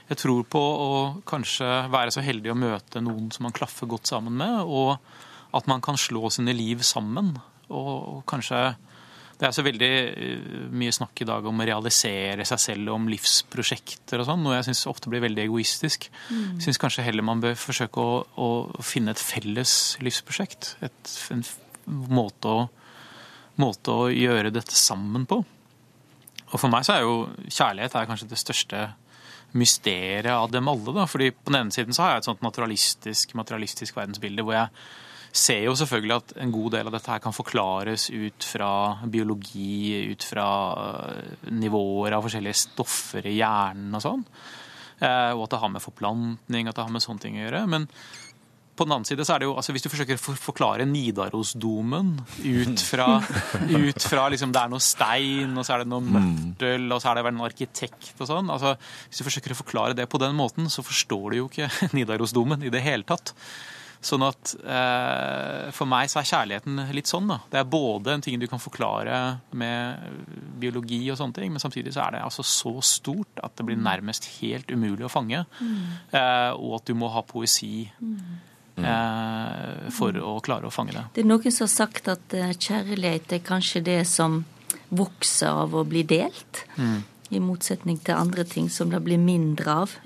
jeg 0.10 0.20
tror 0.24 0.44
på 0.52 0.62
å 0.62 0.90
kanskje 1.28 1.70
være 1.94 2.14
så 2.14 2.26
heldig 2.26 2.52
å 2.54 2.60
møte 2.60 3.04
noen 3.04 3.32
som 3.34 3.48
man 3.48 3.56
klaffer 3.56 3.90
godt 3.90 4.12
sammen 4.12 4.36
med, 4.38 4.60
og 4.68 4.98
at 5.58 5.70
man 5.72 5.82
kan 5.82 5.98
slå 5.98 6.28
sine 6.34 6.54
liv 6.56 6.84
sammen. 6.86 7.38
Og, 7.68 7.96
og 8.18 8.22
kanskje 8.30 8.62
Det 9.38 9.46
er 9.46 9.54
så 9.54 9.64
veldig 9.66 9.90
eh, 10.10 10.54
mye 10.74 10.94
snakk 10.96 11.22
i 11.22 11.28
dag 11.30 11.46
om 11.46 11.62
å 11.62 11.68
realisere 11.68 12.46
seg 12.48 12.62
selv 12.62 12.90
og 12.90 12.98
om 12.98 13.10
livsprosjekter 13.12 14.24
og 14.24 14.30
sånn, 14.30 14.42
noe 14.42 14.56
jeg 14.58 14.70
syns 14.70 14.88
ofte 14.90 15.12
blir 15.14 15.22
veldig 15.22 15.44
egoistisk. 15.46 16.10
Mm. 16.34 16.58
Syns 16.64 16.82
kanskje 16.82 17.06
heller 17.06 17.26
man 17.28 17.44
bør 17.44 17.58
forsøke 17.60 18.02
å, 18.02 18.22
å 18.34 18.86
finne 18.86 19.14
et 19.14 19.22
felles 19.22 19.74
livsprosjekt. 20.02 20.74
Et, 20.88 21.14
en 21.36 21.46
måte 22.10 22.50
å, 22.50 22.66
måte 23.62 23.94
å 23.94 24.08
gjøre 24.10 24.54
dette 24.56 24.74
sammen 24.78 25.30
på. 25.30 25.44
Og 26.48 26.56
for 26.58 26.72
meg 26.72 26.88
så 26.88 26.96
er 26.96 27.06
jo 27.06 27.28
kjærlighet 27.46 27.98
er 28.00 28.10
kanskje 28.10 28.32
det 28.32 28.42
største 28.42 28.88
mysteriet 29.58 30.34
av 30.34 30.52
dem 30.52 30.68
alle. 30.72 30.94
Da. 30.96 31.06
Fordi 31.10 31.30
på 31.36 31.52
den 31.52 31.62
ene 31.62 31.76
siden 31.76 31.96
så 31.96 32.06
har 32.06 32.16
jeg 32.16 32.24
et 32.24 32.30
sånt 32.32 32.46
naturalistisk, 32.46 33.36
materialistisk 33.38 34.00
verdensbilde 34.00 34.46
hvor 34.46 34.58
jeg 34.58 34.72
ser 35.38 35.64
jo 35.68 35.74
selvfølgelig 35.78 36.16
at 36.18 36.32
en 36.44 36.52
god 36.56 36.72
del 36.78 36.90
av 36.90 36.96
dette 36.98 37.12
her 37.14 37.22
kan 37.24 37.36
forklares 37.36 38.08
ut 38.12 38.46
fra 38.52 38.70
biologi, 39.06 40.08
ut 40.12 40.26
fra 40.26 40.48
øh, 41.14 41.50
nivåer 41.54 42.16
av 42.18 42.26
forskjellige 42.26 42.62
stoffer 42.66 43.28
i 43.30 43.38
hjernen 43.40 43.94
og 44.00 44.04
sånn. 44.08 44.24
Eh, 45.00 45.34
Og 45.38 45.44
at 45.46 45.52
det 45.54 45.60
har 45.62 45.70
med 45.76 45.84
forplantning 45.84 46.68
at 46.72 46.76
det 46.80 46.88
har 46.88 46.94
med 46.96 47.04
sånne 47.06 47.22
ting 47.22 47.38
å 47.38 47.44
gjøre. 47.46 47.68
Men 47.70 47.86
på 48.78 48.86
den 48.86 48.94
annen 48.94 49.06
side 49.10 49.24
så 49.26 49.34
er 49.36 49.42
det 49.42 49.48
jo, 49.48 49.56
altså 49.58 49.74
hvis 49.74 49.82
du 49.86 49.90
forsøker 49.90 50.18
å 50.20 50.22
for- 50.22 50.38
forklare 50.52 50.86
Nidarosdomen 50.86 52.12
ut 52.46 52.82
fra, 52.86 53.08
ut 53.88 54.04
fra 54.06 54.28
liksom 54.30 54.52
det 54.54 54.62
er 54.62 54.70
noe 54.74 54.84
stein, 54.86 55.56
og 55.58 55.66
så 55.66 55.74
er 55.78 55.84
det 55.84 55.90
noe 55.90 56.06
mørtel, 56.06 56.86
og 56.94 57.02
så 57.02 57.10
er 57.12 57.18
det 57.18 57.24
vel 57.26 57.34
en 57.38 57.46
arkitekt 57.48 58.12
og 58.22 58.30
sånn. 58.30 58.52
altså 58.54 58.76
Hvis 59.10 59.22
du 59.22 59.26
forsøker 59.30 59.56
å 59.56 59.62
forklare 59.64 59.98
det 59.98 60.06
på 60.12 60.22
den 60.22 60.38
måten, 60.38 60.70
så 60.70 60.86
forstår 60.86 61.34
du 61.34 61.40
jo 61.44 61.50
ikke 61.50 61.70
Nidarosdomen 61.98 62.66
i 62.70 62.74
det 62.74 62.84
hele 62.86 63.06
tatt. 63.10 63.34
Sånn 64.08 64.24
at 64.24 64.54
eh, 64.64 65.68
for 65.76 65.90
meg 65.90 66.08
så 66.12 66.22
er 66.22 66.30
kjærligheten 66.30 66.80
litt 66.96 67.10
sånn, 67.10 67.28
da. 67.28 67.42
Det 67.52 67.60
er 67.60 67.68
både 67.68 68.14
en 68.16 68.24
ting 68.24 68.40
du 68.40 68.48
kan 68.48 68.62
forklare 68.62 69.18
med 69.58 70.22
biologi 70.62 71.02
og 71.12 71.20
sånne 71.20 71.36
ting, 71.36 71.52
men 71.52 71.64
samtidig 71.64 71.92
så 71.96 72.06
er 72.06 72.16
det 72.16 72.24
altså 72.24 72.46
så 72.48 72.78
stort 72.86 73.42
at 73.44 73.58
det 73.60 73.68
blir 73.68 73.80
nærmest 73.82 74.30
helt 74.38 74.72
umulig 74.72 75.08
å 75.08 75.12
fange. 75.12 75.44
Eh, 75.60 76.52
og 76.56 76.80
at 76.80 76.88
du 76.88 76.96
må 76.96 77.12
ha 77.12 77.26
poesi 77.28 77.90
eh, 78.80 79.92
for 79.98 80.22
å 80.24 80.38
klare 80.46 80.70
å 80.70 80.74
fange 80.74 80.96
det. 80.96 81.04
Det 81.18 81.26
er 81.26 81.30
noen 81.34 81.52
som 81.52 81.68
har 81.68 81.74
sagt 81.74 82.08
at 82.14 82.38
eh, 82.38 82.56
kjærlighet 82.56 83.36
er 83.36 83.46
kanskje 83.46 83.84
det 83.90 84.02
som 84.08 84.44
vokser 84.90 85.64
av 85.66 85.76
å 85.76 85.84
bli 85.88 86.06
delt. 86.08 86.64
Mm. 86.78 87.00
I 87.36 87.44
motsetning 87.44 88.00
til 88.00 88.16
andre 88.16 88.48
ting 88.48 88.72
som 88.72 88.92
det 88.94 89.04
blir 89.04 89.20
mindre 89.20 89.82
av. 89.84 90.00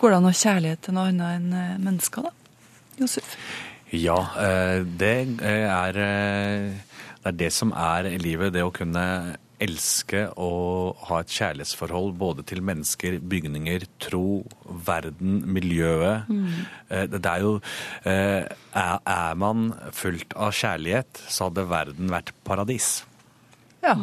Går 0.00 0.12
det 0.12 0.20
an 0.20 0.28
å 0.28 0.32
ha 0.32 0.44
kjærlighet 0.46 0.86
til 0.86 0.96
noe 0.96 1.10
annet 1.12 1.34
enn 1.36 1.50
eh, 1.52 1.80
mennesker, 1.84 2.30
da? 2.30 2.36
Josef? 3.00 3.36
Ja, 3.92 4.18
eh, 4.38 4.82
det 5.00 5.14
er, 5.42 5.96
eh, 5.98 6.70
det 7.20 7.32
er 7.32 7.38
det 7.44 7.52
som 7.52 7.72
er 7.72 8.06
livet. 8.22 8.52
Det 8.54 8.62
å 8.62 8.72
kunne 8.74 9.36
elske 9.60 10.22
og 10.40 10.96
ha 11.10 11.18
et 11.20 11.32
kjærlighetsforhold 11.34 12.14
både 12.16 12.44
til 12.48 12.62
mennesker, 12.64 13.18
bygninger, 13.20 13.84
tro, 14.00 14.46
verden, 14.86 15.42
miljøet. 15.52 16.30
Mm. 16.30 16.46
Eh, 16.88 17.06
Det 17.06 17.26
er 17.26 17.40
jo 17.44 17.60
eh, 18.04 18.46
Er 18.72 19.34
man 19.36 19.74
fullt 19.92 20.32
av 20.36 20.52
kjærlighet, 20.56 21.20
så 21.28 21.50
hadde 21.50 21.68
verden 21.68 22.08
vært 22.08 22.32
paradis. 22.44 23.02
Ja. 23.82 23.96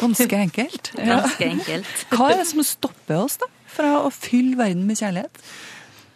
Ganske 0.00 0.32
enkelt. 0.38 0.92
Ganske 0.96 1.44
enkelt. 1.44 2.06
Hva 2.10 2.30
er 2.32 2.38
det 2.40 2.46
som 2.48 2.62
stopper 2.64 3.20
oss 3.26 3.36
da, 3.42 3.46
fra 3.68 3.98
å 4.06 4.10
fylle 4.10 4.56
verden 4.56 4.86
med 4.88 4.96
kjærlighet? 4.98 5.38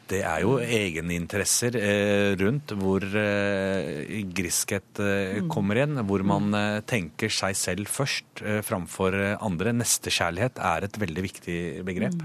Det 0.09 0.21
er 0.25 0.43
jo 0.45 0.55
egeninteresser 0.63 1.77
eh, 1.77 2.33
rundt 2.41 2.73
hvor 2.79 3.05
eh, 3.05 4.23
griskhet 4.37 5.01
eh, 5.05 5.41
kommer 5.53 5.83
inn. 5.83 5.99
Hvor 6.09 6.25
man 6.27 6.55
eh, 6.57 6.81
tenker 6.89 7.33
seg 7.33 7.57
selv 7.59 7.91
først 7.93 8.43
eh, 8.45 8.61
framfor 8.65 9.17
andre. 9.37 9.75
Nestekjærlighet 9.77 10.63
er 10.65 10.87
et 10.87 10.97
veldig 11.03 11.25
viktig 11.27 11.59
begrep 11.87 12.17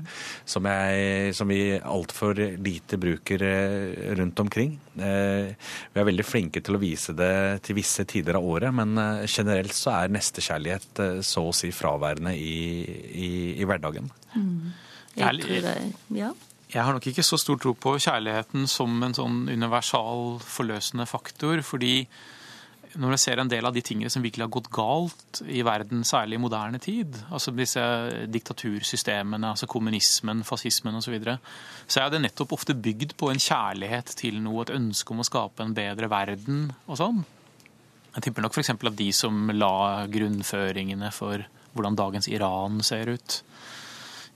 som, 0.46 0.70
jeg, 0.70 1.34
som 1.36 1.52
vi 1.52 1.76
altfor 1.80 2.40
lite 2.64 3.00
bruker 3.02 3.44
eh, 3.50 4.14
rundt 4.20 4.40
omkring. 4.46 4.78
Eh, 4.96 5.52
vi 5.94 6.02
er 6.02 6.10
veldig 6.10 6.28
flinke 6.28 6.64
til 6.64 6.78
å 6.78 6.82
vise 6.82 7.16
det 7.18 7.34
til 7.66 7.78
visse 7.80 8.06
tider 8.10 8.40
av 8.40 8.48
året, 8.48 8.72
men 8.76 8.96
eh, 9.02 9.26
generelt 9.28 9.76
så 9.76 9.98
er 9.98 10.14
nestekjærlighet 10.14 11.04
eh, 11.04 11.20
så 11.26 11.48
å 11.50 11.54
si 11.56 11.74
fraværende 11.74 12.36
i, 12.38 12.56
i, 13.12 13.30
i 13.58 13.68
hverdagen. 13.68 14.10
Jeg 15.18 15.44
tror 15.44 15.64
det, 15.68 15.78
ja. 16.18 16.32
Jeg 16.74 16.82
har 16.82 16.96
nok 16.96 17.06
ikke 17.06 17.26
så 17.26 17.38
stor 17.38 17.60
tro 17.62 17.76
på 17.78 17.98
kjærligheten 18.02 18.66
som 18.70 18.96
en 19.06 19.14
sånn 19.14 19.44
universal 19.52 20.40
forløsende 20.42 21.06
faktor, 21.06 21.62
fordi 21.62 22.08
når 22.98 23.14
jeg 23.14 23.22
ser 23.24 23.42
en 23.42 23.50
del 23.50 23.66
av 23.66 23.74
de 23.76 23.82
tingene 23.86 24.10
som 24.14 24.24
virkelig 24.26 24.46
har 24.46 24.54
gått 24.54 24.70
galt 24.74 25.42
i 25.50 25.62
verden, 25.66 26.04
særlig 26.06 26.38
i 26.38 26.42
moderne 26.42 26.82
tid, 26.82 27.16
altså 27.34 27.54
disse 27.54 27.84
diktatursystemene, 28.34 29.54
altså 29.54 29.70
kommunismen, 29.70 30.44
fascismen 30.46 30.98
osv., 30.98 31.08
så, 31.08 31.14
videre, 31.14 31.38
så 31.86 32.04
er 32.04 32.14
det 32.14 32.24
nettopp 32.26 32.54
ofte 32.58 32.78
bygd 32.78 33.16
på 33.22 33.30
en 33.30 33.42
kjærlighet 33.42 34.14
til 34.18 34.42
noe, 34.42 34.66
et 34.66 34.74
ønske 34.74 35.14
om 35.14 35.22
å 35.22 35.30
skape 35.30 35.66
en 35.66 35.78
bedre 35.78 36.10
verden 36.10 36.68
og 36.86 37.02
sånn. 37.02 37.24
Jeg 38.14 38.28
tipper 38.28 38.46
nok 38.46 38.58
f.eks. 38.58 38.74
at 38.74 38.98
de 38.98 39.10
som 39.14 39.50
la 39.54 40.06
grunnføringene 40.10 41.10
for 41.14 41.46
hvordan 41.74 41.98
dagens 41.98 42.30
Iran 42.30 42.82
ser 42.86 43.10
ut, 43.14 43.40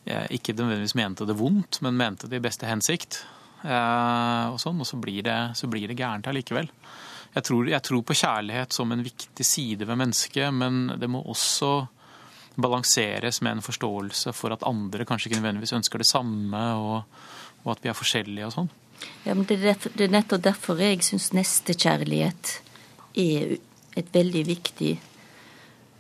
ikke 0.07 0.55
nødvendigvis 0.55 0.95
mente 0.97 1.27
det 1.27 1.37
vondt, 1.37 1.81
men 1.85 1.99
mente 1.99 2.29
det 2.29 2.39
i 2.39 2.45
beste 2.45 2.69
hensikt. 2.69 3.25
eh, 3.63 4.45
og 4.53 4.59
sånn, 4.61 4.79
og 4.79 4.87
så 4.87 4.99
blir 5.01 5.23
det, 5.25 5.37
så 5.57 5.67
blir 5.67 5.87
det 5.87 5.97
gærent 5.97 6.27
allikevel. 6.29 6.69
Jeg 7.33 7.43
tror, 7.43 7.67
jeg 7.69 7.83
tror 7.83 8.03
på 8.05 8.15
kjærlighet 8.17 8.73
som 8.73 8.91
en 8.91 9.03
viktig 9.03 9.45
side 9.45 9.85
ved 9.85 9.99
mennesket, 9.99 10.53
men 10.53 10.93
det 10.97 11.09
må 11.11 11.21
også 11.21 11.87
balanseres 12.57 13.41
med 13.45 13.57
en 13.57 13.65
forståelse 13.65 14.33
for 14.33 14.55
at 14.55 14.65
andre 14.65 15.05
kanskje 15.05 15.29
ikke 15.29 15.41
nødvendigvis 15.41 15.75
ønsker 15.77 16.01
det 16.01 16.09
samme, 16.09 16.61
og, 16.73 17.03
og 17.63 17.73
at 17.75 17.83
vi 17.83 17.91
er 17.91 17.97
forskjellige 17.97 18.47
og 18.47 18.55
sånn. 18.55 18.71
Ja, 19.27 19.35
men 19.35 19.45
det, 19.45 19.59
er 19.59 19.73
derfor, 19.73 19.93
det 19.93 20.07
er 20.07 20.15
nettopp 20.15 20.45
derfor 20.47 20.81
jeg 20.81 21.03
syns 21.05 21.29
nestekjærlighet 21.37 22.55
er 23.17 23.57
et 23.97 24.09
veldig 24.13 24.43
viktig, 24.47 24.95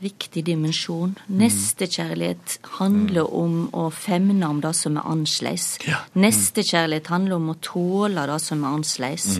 viktig 0.03 0.43
dimensjon. 0.45 1.15
Nestekjærlighet 1.39 2.57
handler 2.77 3.29
om 3.33 3.67
å 3.75 3.87
femne 3.93 4.49
om 4.49 4.59
det 4.61 4.73
som 4.77 4.99
er 4.99 5.07
annerledes. 5.09 5.79
Nestekjærlighet 6.17 7.09
handler 7.13 7.39
om 7.39 7.49
å 7.53 7.57
tåle 7.65 8.27
det 8.29 8.37
som 8.43 8.61
er 8.63 8.77
annerledes. 8.77 9.39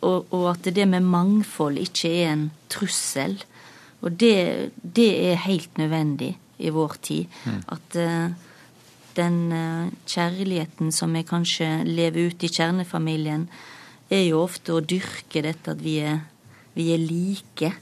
Og, 0.00 0.32
og 0.32 0.46
at 0.54 0.70
det 0.76 0.88
med 0.88 1.04
mangfold 1.04 1.82
ikke 1.82 2.14
er 2.22 2.32
en 2.32 2.48
trussel. 2.72 3.36
Og 4.04 4.16
det, 4.20 4.72
det 4.80 5.10
er 5.30 5.44
helt 5.44 5.78
nødvendig 5.80 6.34
i 6.64 6.72
vår 6.72 6.98
tid. 7.04 7.38
At 7.72 7.96
uh, 8.00 8.32
den 9.16 9.38
uh, 9.52 9.92
kjærligheten 10.08 10.92
som 10.92 11.12
vi 11.16 11.24
kanskje 11.28 11.70
lever 11.88 12.30
ut 12.30 12.44
i 12.44 12.52
kjernefamilien, 12.52 13.48
er 14.12 14.26
jo 14.28 14.44
ofte 14.44 14.74
å 14.74 14.84
dyrke 14.84 15.42
dette 15.44 15.72
at 15.72 15.80
vi 15.82 15.98
er, 16.04 16.20
vi 16.76 16.92
er 16.94 17.00
like. 17.00 17.72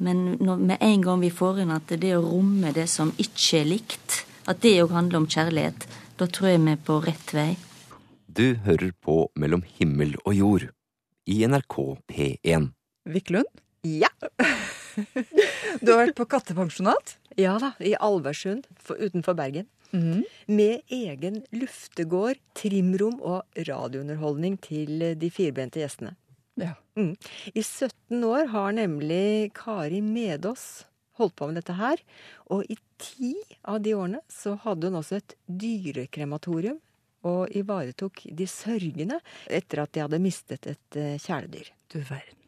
Men 0.00 0.38
når, 0.40 0.60
med 0.70 0.80
en 0.80 1.02
gang 1.04 1.20
vi 1.20 1.30
får 1.32 1.62
inn 1.62 1.72
at 1.74 1.90
det 2.00 2.14
å 2.16 2.24
romme 2.24 2.72
det 2.76 2.86
som 2.88 3.12
ikke 3.20 3.60
er 3.60 3.68
likt, 3.68 4.20
at 4.48 4.62
det 4.64 4.78
òg 4.82 4.94
handler 4.96 5.20
om 5.20 5.28
kjærlighet, 5.28 5.84
da 6.16 6.28
tror 6.28 6.50
jeg 6.50 6.62
vi 6.64 6.72
er 6.72 6.84
på 6.86 6.98
rett 7.04 7.34
vei. 7.36 7.50
Du 8.30 8.54
hører 8.64 8.92
på 9.04 9.24
Mellom 9.38 9.64
himmel 9.78 10.14
og 10.24 10.36
jord 10.36 10.68
i 11.28 11.42
NRK 11.44 11.76
P1. 12.08 12.70
Viklund? 13.10 13.48
Ja. 13.86 14.12
Du 15.80 15.92
har 15.92 16.00
vært 16.02 16.16
på 16.18 16.26
kattepensjonat? 16.28 17.14
Ja 17.38 17.54
da, 17.62 17.70
i 17.78 17.92
Alversund 17.94 18.66
utenfor 18.90 19.36
Bergen. 19.38 19.68
Mm. 19.94 20.24
Med 20.50 20.82
egen 20.92 21.38
luftegård, 21.54 22.40
trimrom 22.58 23.20
og 23.22 23.62
radiounderholdning 23.68 24.58
til 24.66 25.14
de 25.16 25.30
firbente 25.32 25.80
gjestene. 25.80 26.16
Ja. 26.54 26.74
Mm. 26.96 27.16
I 27.54 27.62
17 27.62 28.24
år 28.24 28.46
har 28.52 28.72
nemlig 28.72 29.52
Kari 29.54 30.00
Medås 30.00 30.86
holdt 31.20 31.36
på 31.36 31.48
med 31.48 31.60
dette 31.60 31.76
her. 31.78 32.02
Og 32.52 32.64
i 32.68 32.76
ti 33.00 33.34
av 33.62 33.80
de 33.84 33.94
årene 33.96 34.22
så 34.28 34.56
hadde 34.64 34.90
hun 34.90 35.00
også 35.00 35.20
et 35.20 35.36
dyrekrematorium. 35.46 36.80
Og 37.28 37.52
ivaretok 37.52 38.22
de 38.32 38.46
sørgende 38.48 39.18
etter 39.44 39.82
at 39.82 39.92
de 39.92 40.04
hadde 40.06 40.22
mistet 40.24 40.68
et 40.70 40.96
eh, 40.96 41.18
kjæledyr. 41.20 41.68
Du 41.92 41.98
verden. 42.00 42.38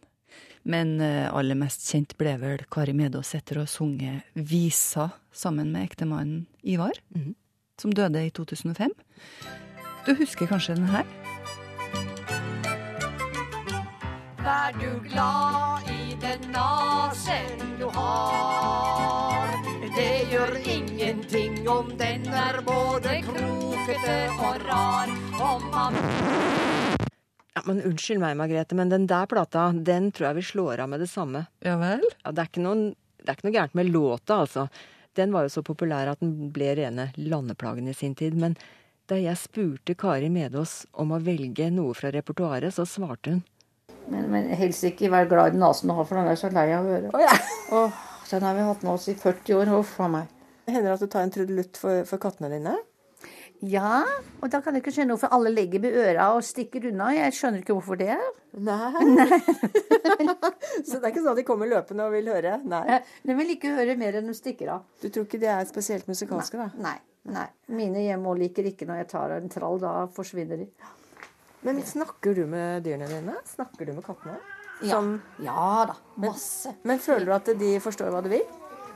Men 0.62 0.94
eh, 1.02 1.26
aller 1.28 1.58
mest 1.58 1.84
kjent 1.90 2.14
ble 2.16 2.36
vel 2.40 2.64
Kari 2.72 2.94
Medås 2.96 3.34
etter 3.36 3.60
å 3.60 3.66
ha 3.66 3.70
sunget 3.70 4.32
visa 4.32 5.10
sammen 5.32 5.74
med 5.74 5.90
ektemannen 5.90 6.46
Ivar, 6.62 6.96
som 7.80 7.92
døde 7.92 8.22
i 8.24 8.32
2005. 8.32 8.94
Du 10.06 10.14
husker 10.22 10.48
kanskje 10.48 10.78
den 10.78 10.88
her? 10.94 11.21
Vær 14.42 14.72
du 14.74 14.90
glad 15.06 15.86
i 15.86 16.16
den 16.18 16.48
nasen 16.50 17.60
du 17.78 17.84
har. 17.94 19.52
Det 19.94 20.14
gjør 20.32 20.56
ingenting 20.66 21.60
om 21.70 21.92
den 22.00 22.26
er 22.26 22.58
både 22.66 23.20
krokete 23.22 24.16
og 24.34 24.64
rar. 24.66 25.12
Om 25.38 25.68
man 25.70 26.00
Ja, 27.54 27.62
men 27.68 27.84
Unnskyld 27.86 28.18
meg, 28.18 28.34
Margrethe, 28.40 28.74
men 28.74 28.90
den 28.90 29.06
der 29.06 29.30
plata 29.30 29.68
den 29.76 30.10
tror 30.10 30.32
jeg 30.32 30.40
vi 30.40 30.46
slår 30.50 30.82
av 30.82 30.90
med 30.90 31.04
det 31.04 31.10
samme. 31.12 31.44
Ja 31.62 31.76
vel? 31.78 32.02
Ja, 32.24 32.34
det, 32.34 32.42
er 32.42 32.50
ikke 32.50 32.66
noen, 32.66 32.84
det 33.22 33.30
er 33.30 33.38
ikke 33.38 33.46
noe 33.46 33.56
gærent 33.60 33.78
med 33.78 33.94
låta, 33.94 34.40
altså. 34.42 34.66
Den 35.14 35.30
var 35.30 35.46
jo 35.46 35.54
så 35.54 35.62
populær 35.62 36.10
at 36.16 36.24
den 36.24 36.50
ble 36.50 36.74
rene 36.82 37.12
landeplagen 37.14 37.86
i 37.86 37.94
sin 37.94 38.18
tid. 38.18 38.34
Men 38.34 38.58
da 39.06 39.22
jeg 39.22 39.38
spurte 39.38 39.94
Kari 39.94 40.34
Medås 40.34 40.80
om 40.98 41.14
å 41.14 41.22
velge 41.22 41.70
noe 41.70 41.94
fra 41.94 42.10
repertoaret, 42.10 42.74
så 42.74 42.88
svarte 42.88 43.36
hun. 43.36 43.42
Men, 44.10 44.28
men 44.32 44.48
helst 44.58 44.84
ikke 44.88 45.10
være 45.12 45.28
glad 45.30 45.52
i 45.52 45.54
den 45.54 45.62
nasen 45.62 45.90
du 45.90 45.94
har, 45.96 46.06
for 46.08 46.18
den 46.18 46.30
er 46.30 46.38
så 46.40 46.50
lei 46.52 46.68
av 46.74 46.86
å 46.86 46.96
høre. 46.96 47.26
Åh, 47.78 48.00
den 48.30 48.46
har 48.46 48.56
vi 48.56 48.70
hatt 48.70 48.86
med 48.86 48.94
oss 48.94 49.10
i 49.12 49.18
40 49.18 49.58
år. 49.60 49.74
Huff 49.76 49.98
a 50.02 50.08
meg. 50.10 50.32
Hender 50.66 50.90
det 50.90 50.96
at 50.96 51.04
du 51.04 51.10
tar 51.12 51.26
en 51.26 51.34
trudelutt 51.34 51.78
for, 51.80 52.02
for 52.08 52.22
kattene 52.22 52.50
dine? 52.52 52.76
Ja, 53.62 54.02
og 54.42 54.50
da 54.50 54.58
kan 54.58 54.74
jeg 54.74 54.82
ikke 54.82 54.92
skjønne 54.96 55.14
hvorfor 55.14 55.30
alle 55.36 55.52
legger 55.54 55.82
med 55.84 55.94
øra 55.94 56.32
og 56.34 56.42
stikker 56.42 56.88
unna. 56.90 57.12
Jeg 57.14 57.34
skjønner 57.36 57.62
ikke 57.62 57.76
hvorfor 57.76 57.98
det. 58.00 58.16
Nei. 58.58 58.90
så 60.86 60.98
det 60.98 61.04
er 61.04 61.12
ikke 61.12 61.22
sånn 61.22 61.30
at 61.30 61.38
de 61.38 61.44
kommer 61.46 61.70
løpende 61.70 62.08
og 62.08 62.16
vil 62.16 62.30
høre? 62.32 62.56
Nei. 62.66 62.98
De 63.22 63.36
vil 63.38 63.54
ikke 63.54 63.76
høre 63.76 63.94
mer 64.00 64.18
enn 64.18 64.32
de 64.32 64.34
stikker 64.34 64.72
av. 64.74 64.88
Du 64.98 65.06
tror 65.06 65.28
ikke 65.28 65.38
de 65.42 65.50
er 65.54 65.68
spesielt 65.70 66.10
musikalske, 66.10 66.58
da? 66.58 66.72
Nei. 66.82 66.96
nei. 67.30 67.46
Mine 67.70 68.02
hjemme 68.02 68.34
liker 68.40 68.66
ikke 68.72 68.88
når 68.88 69.04
jeg 69.04 69.10
tar 69.14 69.36
en 69.38 69.54
trall. 69.54 69.78
Da 69.82 69.94
forsvinner 70.16 70.64
de. 70.64 70.68
Men 71.62 71.82
snakker 71.86 72.34
du 72.34 72.46
med 72.46 72.82
dyrene 72.82 73.06
dine? 73.06 73.34
Snakker 73.46 73.86
du 73.86 73.92
med 73.94 74.04
kattene? 74.04 74.38
Ja. 74.82 74.98
ja 75.38 75.66
da. 75.86 75.94
Masse. 76.14 76.72
Men, 76.82 76.94
men 76.94 77.02
føler 77.04 77.28
du 77.28 77.34
at 77.36 77.50
de 77.58 77.74
forstår 77.82 78.10
hva 78.10 78.22
du 78.24 78.32
vil? 78.32 78.42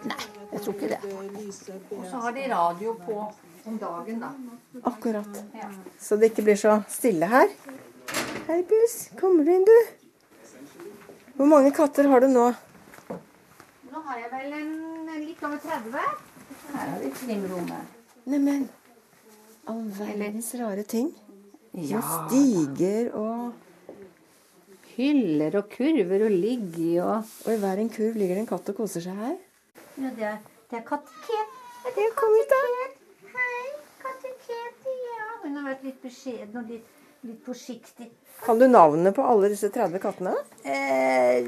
Nei, 0.06 0.16
jeg 0.50 0.62
tror 0.64 0.74
ikke 0.74 0.88
det. 0.90 0.98
Og 1.94 2.08
så 2.10 2.22
har 2.24 2.34
de 2.34 2.46
radio 2.50 2.94
på 3.06 3.18
om 3.66 3.76
dagen, 3.78 4.18
da. 4.22 4.32
Akkurat. 4.90 5.38
Ja. 5.54 5.68
Så 5.98 6.18
det 6.18 6.32
ikke 6.32 6.44
blir 6.48 6.58
så 6.58 6.80
stille 6.90 7.28
her. 7.30 7.54
Hei, 8.46 8.60
bus, 8.66 8.96
Kommer 9.20 9.46
du 9.46 9.52
inn, 9.54 9.66
du? 9.66 9.78
Hvor 11.36 11.50
mange 11.50 11.70
katter 11.74 12.08
har 12.10 12.22
du 12.22 12.28
nå? 12.30 12.48
Nå 13.90 14.02
har 14.08 14.20
jeg 14.24 14.32
vel 14.32 14.58
en, 14.58 14.72
en 15.06 15.22
litt 15.22 15.42
over 15.46 15.62
30. 15.62 15.94
Her 16.72 16.90
er 16.96 16.98
vi 17.02 17.12
trimrommet. 17.22 17.94
Neimen, 18.26 18.66
all 19.70 19.86
verdens 19.98 20.50
rare 20.58 20.82
ting. 20.82 21.12
Ja. 21.76 22.00
Med 22.00 22.04
stiger 22.30 23.10
og 23.12 23.52
Hyller 24.96 25.58
og 25.60 25.66
kurver 25.68 26.22
og 26.24 26.30
ligge 26.32 27.02
og 27.04 27.24
Og 27.44 27.50
i 27.52 27.58
hver 27.60 27.82
en 27.82 27.90
kurv 27.92 28.16
ligger 28.16 28.38
det 28.38 28.44
en 28.46 28.48
katt 28.48 28.70
og 28.72 28.78
koser 28.78 29.04
seg 29.04 29.18
her. 29.20 29.34
Ja, 30.00 30.12
det 30.16 30.24
er, 30.24 30.38
det 30.70 30.78
er 30.78 30.86
katteket. 30.88 31.52
Det 31.84 32.06
er 32.06 32.14
kommet 32.16 32.48
da. 32.54 32.62
Hei, 33.34 33.66
katteket. 34.00 34.88
Ja, 34.88 35.28
hun 35.44 35.58
har 35.58 35.68
vært 35.68 35.84
litt 35.84 36.00
beskjeden 36.00 36.56
og 36.62 36.72
litt, 36.72 36.88
litt 37.28 37.44
forsiktig. 37.44 38.08
Kan 38.46 38.60
du 38.60 38.66
navnene 38.72 39.12
på 39.12 39.24
alle 39.24 39.52
disse 39.52 39.68
30 39.72 40.00
kattene? 40.00 40.32
Eh, 40.64 41.44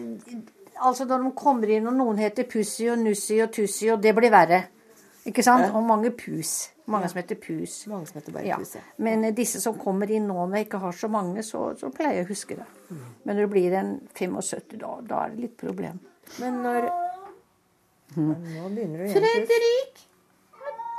altså 0.76 1.08
når 1.08 1.24
de 1.24 1.36
kommer 1.40 1.72
inn, 1.72 1.88
og 1.88 1.96
noen 1.96 2.20
heter 2.20 2.44
Pussy 2.48 2.90
og 2.92 3.00
Nussy 3.00 3.40
og 3.44 3.52
Tussy, 3.56 3.88
og 3.94 4.04
det 4.04 4.12
blir 4.16 4.32
verre. 4.32 4.66
Ikke 5.28 5.42
sant? 5.44 5.66
Ja. 5.66 5.72
Og 5.76 5.84
mange 5.84 6.10
pus. 6.16 6.70
Mange 6.88 7.08
som 7.12 7.18
heter 7.20 7.36
pus. 7.42 7.74
Mange 7.90 8.06
som 8.08 8.16
heter 8.20 8.32
bare 8.32 8.46
Ja. 8.48 8.56
pus, 8.56 8.74
ja. 8.78 8.80
Men 9.04 9.24
eh, 9.28 9.34
disse 9.36 9.60
som 9.60 9.76
kommer 9.78 10.08
inn 10.10 10.26
nå 10.30 10.34
når 10.48 10.56
jeg 10.62 10.66
ikke 10.68 10.80
har 10.86 10.92
så 10.96 11.08
mange, 11.12 11.42
så, 11.44 11.66
så 11.76 11.90
pleier 11.92 12.22
jeg 12.22 12.26
å 12.26 12.30
huske 12.30 12.56
det. 12.56 12.66
Men 13.24 13.36
når 13.36 13.42
det 13.44 13.50
blir 13.52 13.76
en 13.76 13.90
75, 14.16 14.78
da, 14.80 14.94
da 15.10 15.18
er 15.26 15.34
det 15.34 15.42
litt 15.44 15.56
problem. 15.60 16.00
Men 16.40 16.62
når 16.64 16.88
Nå 18.16 18.34
begynner 18.72 19.02
du 19.02 19.04
igjen. 19.04 19.18
Fredrik! 19.20 19.98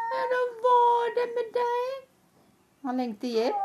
Hvordan 0.10 0.52
var 0.66 1.10
det 1.16 1.26
med 1.36 1.50
deg? 1.58 2.06
Han 2.86 3.02
lengter 3.02 3.28
hjem. 3.34 3.58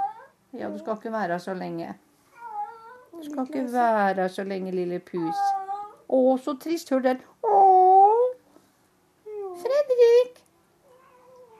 Ja, 0.57 0.71
du 0.73 0.79
skal 0.81 0.97
ikke 0.97 1.13
være 1.13 1.37
her 1.37 1.43
så 1.45 1.55
lenge. 1.55 1.91
Du 3.13 3.21
skal 3.27 3.45
ikke 3.47 3.67
være 3.73 4.15
her 4.23 4.33
så 4.33 4.45
lenge, 4.49 4.73
lille 4.75 4.99
pus. 5.05 5.43
Å, 6.09 6.23
så 6.41 6.57
trist. 6.63 6.89
Hør 6.95 7.05
den. 7.05 7.21
Å! 7.45 7.61
Fredrik! 9.61 10.41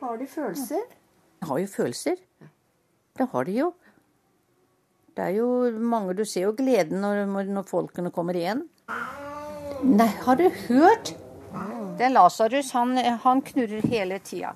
Har 0.05 0.19
de 0.21 0.27
følelser? 0.29 0.85
De 1.41 1.49
har 1.49 1.59
jo 1.63 1.69
følelser. 1.71 2.19
Det 3.17 3.27
har 3.33 3.45
de 3.49 3.53
jo. 3.57 3.71
Det 5.15 5.23
er 5.25 5.37
jo 5.39 5.47
mange 5.79 6.17
Du 6.19 6.25
ser 6.27 6.49
jo 6.49 6.55
gleden 6.59 7.01
når, 7.01 7.25
når 7.49 7.67
folkene 7.69 8.11
kommer 8.13 8.37
igjen. 8.37 8.65
Nei, 9.85 10.09
har 10.27 10.37
du 10.37 10.49
hørt? 10.67 11.15
Det 11.97 12.09
er 12.09 12.13
Lasarus. 12.13 12.73
Han, 12.77 12.97
han 12.99 13.43
knurrer 13.47 13.87
hele 13.89 14.19
tida. 14.27 14.53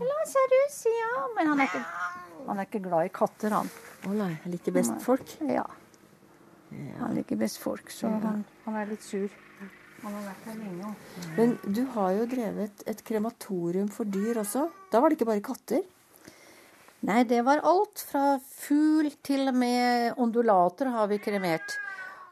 Lasarus, 0.00 0.80
ja. 0.90 1.12
Men 1.36 1.52
han 1.52 1.62
er 1.62 1.70
ikke, 1.70 1.84
han 2.48 2.62
er 2.62 2.68
ikke 2.68 2.82
glad 2.88 3.10
i 3.10 3.14
katter, 3.14 3.54
han. 3.54 3.70
Å 4.04 4.14
nei, 4.16 4.32
Han 4.42 4.56
liker 4.56 4.74
best 4.74 4.96
folk. 5.04 5.36
Ja. 5.46 5.66
Han 6.98 7.14
liker 7.14 7.38
best 7.38 7.60
folk, 7.62 7.92
så 7.94 8.10
han, 8.10 8.42
han 8.64 8.80
er 8.80 8.90
litt 8.90 9.04
sur. 9.06 9.28
Han 10.04 10.12
har 10.12 10.24
vært 10.28 10.48
her 10.50 10.56
lenge 10.60 10.88
òg. 10.90 11.04
Men 11.38 11.52
du 11.64 11.82
har 11.94 12.14
jo 12.18 12.24
drevet 12.28 12.82
et 12.90 13.02
krematorium 13.08 13.88
for 13.92 14.04
dyr 14.04 14.42
også. 14.42 14.66
Da 14.92 15.00
var 15.00 15.10
det 15.10 15.16
ikke 15.16 15.30
bare 15.30 15.44
katter? 15.44 15.84
Nei, 17.08 17.22
det 17.28 17.40
var 17.44 17.62
alt. 17.64 18.02
Fra 18.04 18.36
fugl 18.40 19.10
til 19.24 19.48
og 19.48 19.56
med 19.56 20.20
ondulater 20.20 20.92
har 20.92 21.08
vi 21.08 21.20
kremert. 21.24 21.76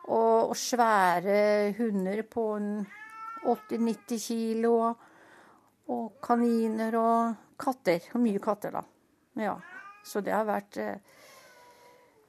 Og, 0.08 0.52
og 0.52 0.56
svære 0.58 1.72
hunder 1.78 2.22
på 2.28 2.46
80-90 2.60 4.20
kilo. 4.26 4.74
Og 5.92 6.04
kaniner 6.24 6.96
og 7.00 7.56
katter. 7.60 8.04
Og 8.12 8.24
mye 8.24 8.42
katter, 8.42 8.76
da. 8.76 8.84
Ja. 9.40 9.56
Så 10.04 10.20
det 10.24 10.34
har 10.34 10.44
vært 10.48 10.76
eh, 10.82 10.98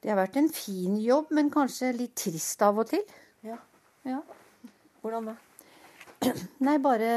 Det 0.04 0.12
har 0.12 0.20
vært 0.20 0.36
en 0.38 0.50
fin 0.52 0.98
jobb, 1.00 1.32
men 1.32 1.52
kanskje 1.52 1.94
litt 1.96 2.16
trist 2.20 2.62
av 2.64 2.80
og 2.84 2.90
til. 2.92 3.04
Ja. 3.48 3.60
Ja. 4.08 4.20
Hvordan 5.04 5.26
da? 5.28 5.36
Nei, 6.64 6.78
bare 6.80 7.08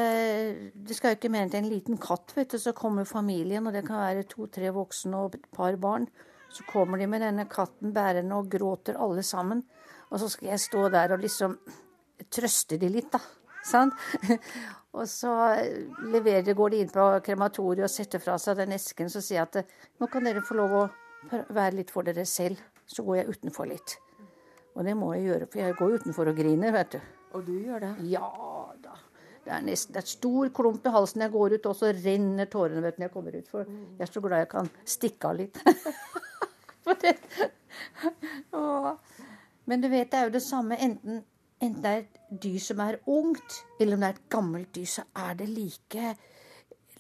Det 0.75 0.97
skal 0.97 1.13
jo 1.13 1.19
ikke 1.21 1.31
mer 1.31 1.45
enn 1.47 1.53
til 1.53 1.63
en 1.63 1.71
liten 1.71 2.01
katt, 2.03 2.35
vet 2.35 2.51
du. 2.51 2.59
Så 2.59 2.75
kommer 2.75 3.07
familien, 3.07 3.67
og 3.67 3.77
det 3.77 3.85
kan 3.87 4.03
være 4.03 4.27
to-tre 4.31 4.73
voksne 4.75 5.21
og 5.23 5.37
et 5.39 5.47
par 5.55 5.79
barn. 5.79 6.09
Så 6.51 6.67
kommer 6.67 6.99
de 6.99 7.07
med 7.11 7.23
denne 7.23 7.47
katten 7.51 7.95
bærende 7.95 8.35
og 8.39 8.51
gråter 8.51 8.99
alle 8.99 9.23
sammen. 9.27 9.63
Og 10.11 10.19
så 10.23 10.31
skal 10.33 10.53
jeg 10.53 10.65
stå 10.65 10.89
der 10.95 11.15
og 11.15 11.23
liksom 11.23 11.57
trøste 12.33 12.79
de 12.83 12.91
litt, 12.91 13.13
da. 13.15 13.23
Sant? 13.67 13.95
Og 14.97 15.05
så 15.11 15.31
leverer 16.09 16.55
går 16.57 16.71
de 16.73 16.79
inn 16.81 16.93
på 16.93 17.05
krematoriet 17.27 17.85
og 17.85 17.93
setter 17.93 18.23
fra 18.23 18.39
seg 18.41 18.57
den 18.63 18.73
esken. 18.73 19.11
Så 19.13 19.21
sier 19.21 19.43
jeg 19.43 19.49
at 19.51 19.75
nå 20.01 20.09
kan 20.09 20.25
dere 20.25 20.41
få 20.47 20.57
lov 20.57 20.73
å 20.79 20.85
være 21.29 21.83
litt 21.83 21.93
for 21.93 22.07
dere 22.07 22.25
selv. 22.25 22.63
Så 22.89 23.05
går 23.05 23.19
jeg 23.19 23.35
utenfor 23.35 23.69
litt. 23.69 23.99
Og 24.73 24.87
det 24.87 24.95
må 24.97 25.11
jeg 25.13 25.27
gjøre, 25.27 25.51
for 25.53 25.61
jeg 25.61 25.77
går 25.77 25.99
utenfor 26.01 26.31
og 26.33 26.41
griner, 26.41 26.73
vet 26.73 26.97
du. 26.97 27.16
Og 27.37 27.45
du 27.45 27.53
gjør 27.61 27.83
det? 27.85 27.93
Ja 28.09 28.31
da. 28.83 28.97
Det 29.47 29.53
er, 29.55 29.63
nesten, 29.63 29.95
det 29.95 30.01
er 30.01 30.09
stor 30.11 30.49
klump 30.51 30.87
i 30.89 30.91
halsen 30.91 31.23
jeg 31.23 31.31
går 31.31 31.53
ut, 31.55 31.67
og 31.71 31.77
så 31.79 31.93
renner 31.95 32.49
tårene 32.51 32.81
vet 32.83 32.97
når 32.99 33.07
jeg 33.07 33.13
kommer 33.15 33.37
ut. 33.37 33.51
For 33.53 33.69
jeg 33.69 34.03
er 34.03 34.11
så 34.11 34.23
glad 34.25 34.43
jeg 34.43 34.49
kan 34.51 34.71
stikke 34.97 35.29
av 35.31 35.37
litt. 35.39 35.61
Men 39.71 39.83
du 39.83 39.89
vet, 39.93 40.11
det 40.11 40.19
er 40.19 40.25
jo 40.27 40.35
det 40.35 40.43
samme 40.43 40.79
enten, 40.83 41.21
enten 41.63 41.83
det 41.85 41.93
er 41.93 42.03
et 42.03 42.19
dyr 42.43 42.59
som 42.63 42.83
er 42.83 42.99
ungt, 43.07 43.61
eller 43.79 43.95
om 43.95 44.03
det 44.03 44.09
er 44.09 44.19
et 44.19 44.29
gammelt 44.35 44.71
dyr, 44.75 44.91
så 44.97 45.07
er 45.23 45.39
det 45.39 45.49
like, 45.51 46.05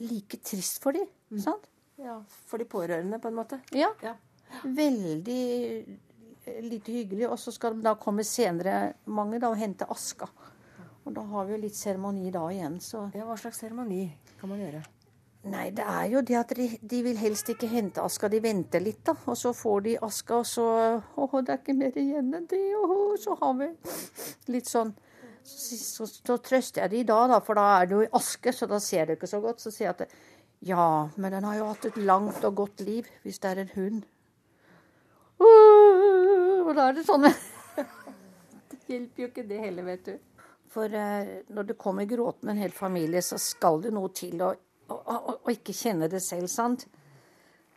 like 0.02 0.40
trist 0.46 0.78
for 0.82 0.94
dem. 0.94 1.10
Sant? 1.42 1.66
Ja, 1.98 2.20
For 2.46 2.62
de 2.62 2.66
pårørende, 2.68 3.18
på 3.18 3.28
en 3.32 3.38
måte? 3.38 3.58
Ja. 3.74 3.90
Veldig 4.62 5.42
eh, 5.66 5.94
lite 6.62 6.92
hyggelig. 6.92 7.28
Og 7.30 7.38
så 7.40 7.54
skal 7.54 7.76
de 7.76 7.86
da 7.86 7.94
komme 8.00 8.24
senere, 8.26 8.94
mange, 9.06 9.40
da, 9.42 9.52
og 9.52 9.60
hente 9.60 9.88
aska. 9.90 10.28
Og 11.06 11.14
da 11.14 11.22
har 11.30 11.46
vi 11.46 11.54
jo 11.54 11.62
litt 11.62 11.78
seremoni 11.78 12.32
da 12.34 12.42
igjen, 12.50 12.80
så 12.82 13.06
Ja, 13.14 13.24
Hva 13.28 13.36
slags 13.38 13.60
seremoni 13.62 14.08
kan 14.40 14.50
man 14.50 14.62
gjøre? 14.64 14.82
Nei, 15.46 15.68
det 15.70 15.84
er 15.86 16.06
jo 16.10 16.20
det 16.26 16.34
at 16.40 16.52
de, 16.58 16.66
de 16.82 17.02
vil 17.06 17.18
helst 17.20 17.46
ikke 17.52 17.68
hente 17.70 18.02
aska. 18.02 18.26
De 18.28 18.40
venter 18.42 18.82
litt, 18.82 19.04
da. 19.06 19.14
Og 19.30 19.36
så 19.38 19.52
får 19.54 19.84
de 19.84 19.98
aska, 20.02 20.40
og 20.42 20.48
så 20.50 20.66
Å, 20.98 21.28
det 21.38 21.54
er 21.54 21.60
ikke 21.60 21.76
mer 21.78 21.98
igjen 22.02 22.32
enn 22.34 22.48
det. 22.50 22.62
Åh, 22.80 23.12
så 23.22 23.36
har 23.38 23.54
vi 23.60 23.70
litt 24.54 24.66
sånn 24.70 24.94
så, 25.46 25.76
så, 25.78 26.06
så 26.10 26.36
trøster 26.42 26.82
jeg 26.82 26.90
de 26.90 27.02
da, 27.06 27.20
da, 27.30 27.38
for 27.44 27.54
da 27.54 27.66
er 27.76 27.86
det 27.86 27.94
jo 27.94 28.02
i 28.02 28.10
aske, 28.18 28.50
så 28.50 28.66
da 28.66 28.80
ser 28.82 29.06
det 29.06 29.20
ikke 29.20 29.30
så 29.30 29.38
godt. 29.44 29.62
Så 29.62 29.70
sier 29.70 29.92
jeg 29.92 29.94
at 29.94 30.16
ja, 30.66 31.06
men 31.14 31.36
den 31.36 31.46
har 31.46 31.60
jo 31.60 31.70
hatt 31.70 31.86
et 31.86 31.98
langt 32.02 32.42
og 32.48 32.62
godt 32.64 32.82
liv, 32.82 33.06
hvis 33.22 33.38
det 33.42 33.52
er 33.52 33.62
en 33.62 33.74
hund. 33.76 34.02
Og 36.66 36.74
da 36.74 36.88
er 36.90 36.96
det 36.98 37.06
sånn 37.06 37.26
Det 38.70 38.80
hjelper 38.90 39.22
jo 39.22 39.28
ikke 39.30 39.46
det 39.46 39.58
heller, 39.62 39.86
vet 39.86 40.08
du. 40.08 40.42
For 40.70 40.92
eh, 40.92 41.32
når 41.54 41.68
det 41.70 41.78
kommer 41.78 42.08
gråtende 42.10 42.54
en 42.54 42.62
hel 42.62 42.74
familie, 42.74 43.22
så 43.22 43.38
skal 43.40 43.80
det 43.84 43.92
noe 43.94 44.10
til 44.14 44.42
å, 44.42 44.50
å, 44.90 44.96
å, 44.96 45.34
å 45.46 45.54
ikke 45.54 45.74
kjenne 45.74 46.08
det 46.10 46.20
selv, 46.24 46.50
sant? 46.50 46.86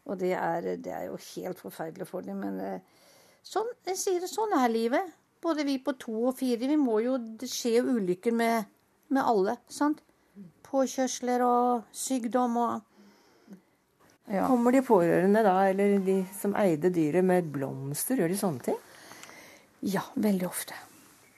Og 0.10 0.17
det 0.21 0.34
er, 0.38 0.71
det 0.82 0.93
er 0.93 1.06
jo 1.08 1.19
helt 1.36 1.62
forferdelig 1.62 2.08
for 2.10 2.25
dem. 2.25 2.41
Men 2.41 2.60
eh, 2.65 3.06
sånn, 3.45 3.69
jeg 3.88 4.02
sier 4.02 4.21
det, 4.23 4.32
sånn 4.32 4.56
er 4.58 4.73
livet. 4.73 5.15
Både 5.41 5.63
vi 5.67 5.78
på 5.82 5.93
to 6.02 6.15
og 6.32 6.38
fire. 6.39 6.67
Vi 6.67 6.78
må 6.82 6.99
jo, 7.06 7.17
det 7.17 7.49
skjer 7.52 7.88
ulykker 7.88 8.36
med, 8.36 8.69
med 9.13 9.21
alle, 9.23 9.60
sant? 9.71 10.02
Påkjørsler 10.65 11.45
og 11.45 11.86
sykdom 11.95 12.58
og 12.62 12.88
ja. 14.29 14.45
Kommer 14.47 14.75
de 14.75 14.83
pårørende 14.85 15.41
da, 15.45 15.55
eller 15.71 15.97
de 16.05 16.19
som 16.37 16.53
eide 16.59 16.91
dyret, 16.93 17.25
med 17.25 17.49
blomster? 17.53 18.19
Gjør 18.19 18.29
de 18.29 18.37
sånne 18.39 18.65
ting? 18.69 18.77
Ja, 19.89 20.03
veldig 20.15 20.47
ofte. 20.47 20.77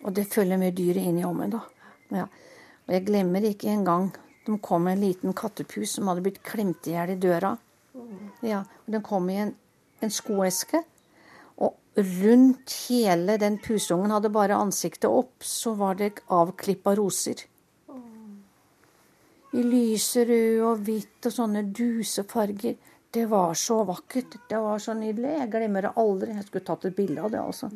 Og 0.03 0.15
det 0.17 0.27
følger 0.33 0.59
med 0.59 0.75
dyret 0.75 1.05
inn 1.05 1.21
i 1.21 1.27
ommen, 1.27 1.53
da. 1.53 1.61
Ja. 2.11 2.27
Og 2.87 2.95
jeg 2.95 3.05
glemmer 3.07 3.45
ikke 3.47 3.71
en 3.71 3.87
gang 3.87 4.11
de 4.45 4.57
kom 4.59 4.83
med 4.83 4.97
en 4.97 5.03
liten 5.05 5.33
kattepus 5.37 5.97
som 5.97 6.09
hadde 6.09 6.23
blitt 6.25 6.41
klemt 6.45 6.87
i 6.89 6.95
hjel 6.95 7.13
i 7.13 7.19
døra. 7.21 7.53
Ja, 8.41 8.63
og 8.65 8.89
Den 8.89 9.03
kom 9.05 9.29
i 9.29 9.37
en, 9.43 9.53
en 10.01 10.13
skoeske. 10.13 10.81
Og 11.61 11.77
rundt 12.23 12.73
hele 12.87 13.37
den 13.41 13.59
pusungen 13.61 14.13
hadde 14.13 14.33
bare 14.33 14.57
ansiktet 14.57 15.09
opp, 15.11 15.45
så 15.45 15.75
var 15.77 15.99
det 15.99 16.23
avklippa 16.33 16.95
roser. 16.97 17.45
I 19.51 19.63
lyserød 19.63 20.61
og 20.63 20.83
hvitt 20.85 21.27
og 21.27 21.33
sånne 21.35 21.65
dusefarger. 21.75 22.77
Det 23.11 23.25
var 23.27 23.53
så 23.59 23.81
vakkert. 23.83 24.37
Det 24.47 24.59
var 24.63 24.79
så 24.79 24.95
nydelig. 24.95 25.33
Jeg 25.39 25.51
glemmer 25.51 25.87
det 25.87 25.95
aldri. 25.99 26.35
Jeg 26.37 26.47
skulle 26.47 26.67
tatt 26.69 26.85
et 26.87 26.95
bilde 26.95 27.25
av 27.25 27.33
det, 27.33 27.41
altså. 27.41 27.67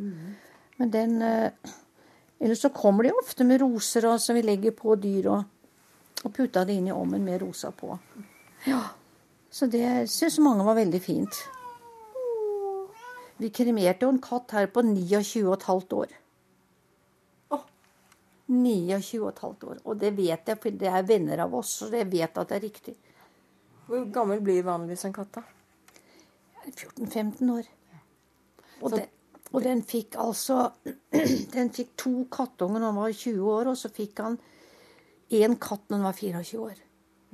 Men 0.77 0.91
den 0.91 1.21
eh, 1.21 1.73
Eller 2.39 2.55
så 2.55 2.69
kommer 2.69 3.03
de 3.03 3.11
ofte 3.15 3.43
med 3.47 3.61
roser 3.61 4.05
og, 4.09 4.19
som 4.19 4.35
vi 4.35 4.41
legger 4.43 4.71
på 4.75 4.95
dyr, 4.99 5.29
og, 5.31 5.43
og 6.23 6.33
putta 6.35 6.65
det 6.67 6.75
inn 6.75 6.89
i 6.89 6.91
ovnen 6.91 7.23
med 7.23 7.41
rosa 7.41 7.71
på. 7.71 7.95
Ja. 8.67 8.81
Så 9.51 9.69
det 9.71 10.09
syns 10.11 10.39
mange 10.43 10.65
var 10.67 10.75
veldig 10.75 10.99
fint. 10.99 11.37
Vi 13.39 13.49
kremerte 13.55 14.03
jo 14.03 14.11
en 14.11 14.19
katt 14.23 14.51
her 14.51 14.67
på 14.67 14.83
29,5 14.83 15.95
år. 15.95 16.11
29,5 18.47 19.65
år. 19.69 19.81
Og 19.83 19.97
det 19.99 20.11
vet 20.17 20.49
jeg, 20.51 20.59
for 20.61 20.79
det 20.83 20.89
er 20.91 21.07
venner 21.07 21.43
av 21.45 21.53
oss, 21.57 21.79
så 21.79 21.89
jeg 21.93 22.09
vet 22.11 22.37
at 22.37 22.51
det 22.51 22.57
er 22.59 22.65
riktig. 22.67 22.95
Hvor 23.85 24.05
gammel 24.13 24.41
blir 24.41 24.65
vanligvis 24.65 25.05
en 25.07 25.15
katt, 25.15 25.39
da? 25.39 25.43
14-15 26.65 27.51
år. 27.53 27.69
Og, 28.81 28.89
den, 28.91 29.05
og 29.51 29.63
den 29.63 29.83
fikk 29.85 30.17
altså 30.19 30.71
Den 31.55 31.69
fikk 31.73 31.93
to 32.01 32.25
kattunger 32.33 32.81
når 32.81 32.89
han 32.89 32.97
var 32.99 33.13
20 33.13 33.51
år, 33.53 33.69
og 33.71 33.77
så 33.79 33.91
fikk 33.93 34.21
han 34.25 34.39
én 35.33 35.55
katt 35.61 35.85
når 35.89 36.01
han 36.01 36.09
var 36.09 36.19
24 36.19 36.65
år. 36.65 36.81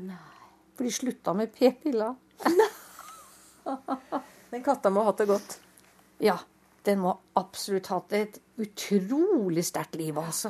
Nei. 0.08 0.28
For 0.76 0.88
de 0.88 0.94
slutta 0.96 1.34
med 1.38 1.52
p-pilla. 1.56 2.14
Den 4.52 4.64
katta 4.66 4.92
må 4.92 5.04
ha 5.04 5.12
hatt 5.12 5.24
det 5.24 5.30
godt. 5.32 5.60
Ja. 6.24 6.38
Den 6.82 7.04
må 7.04 7.12
absolutt 7.38 7.92
hatt 7.92 8.14
et 8.18 8.40
utrolig 8.58 9.62
sterkt 9.68 10.00
liv, 10.00 10.18
altså. 10.18 10.50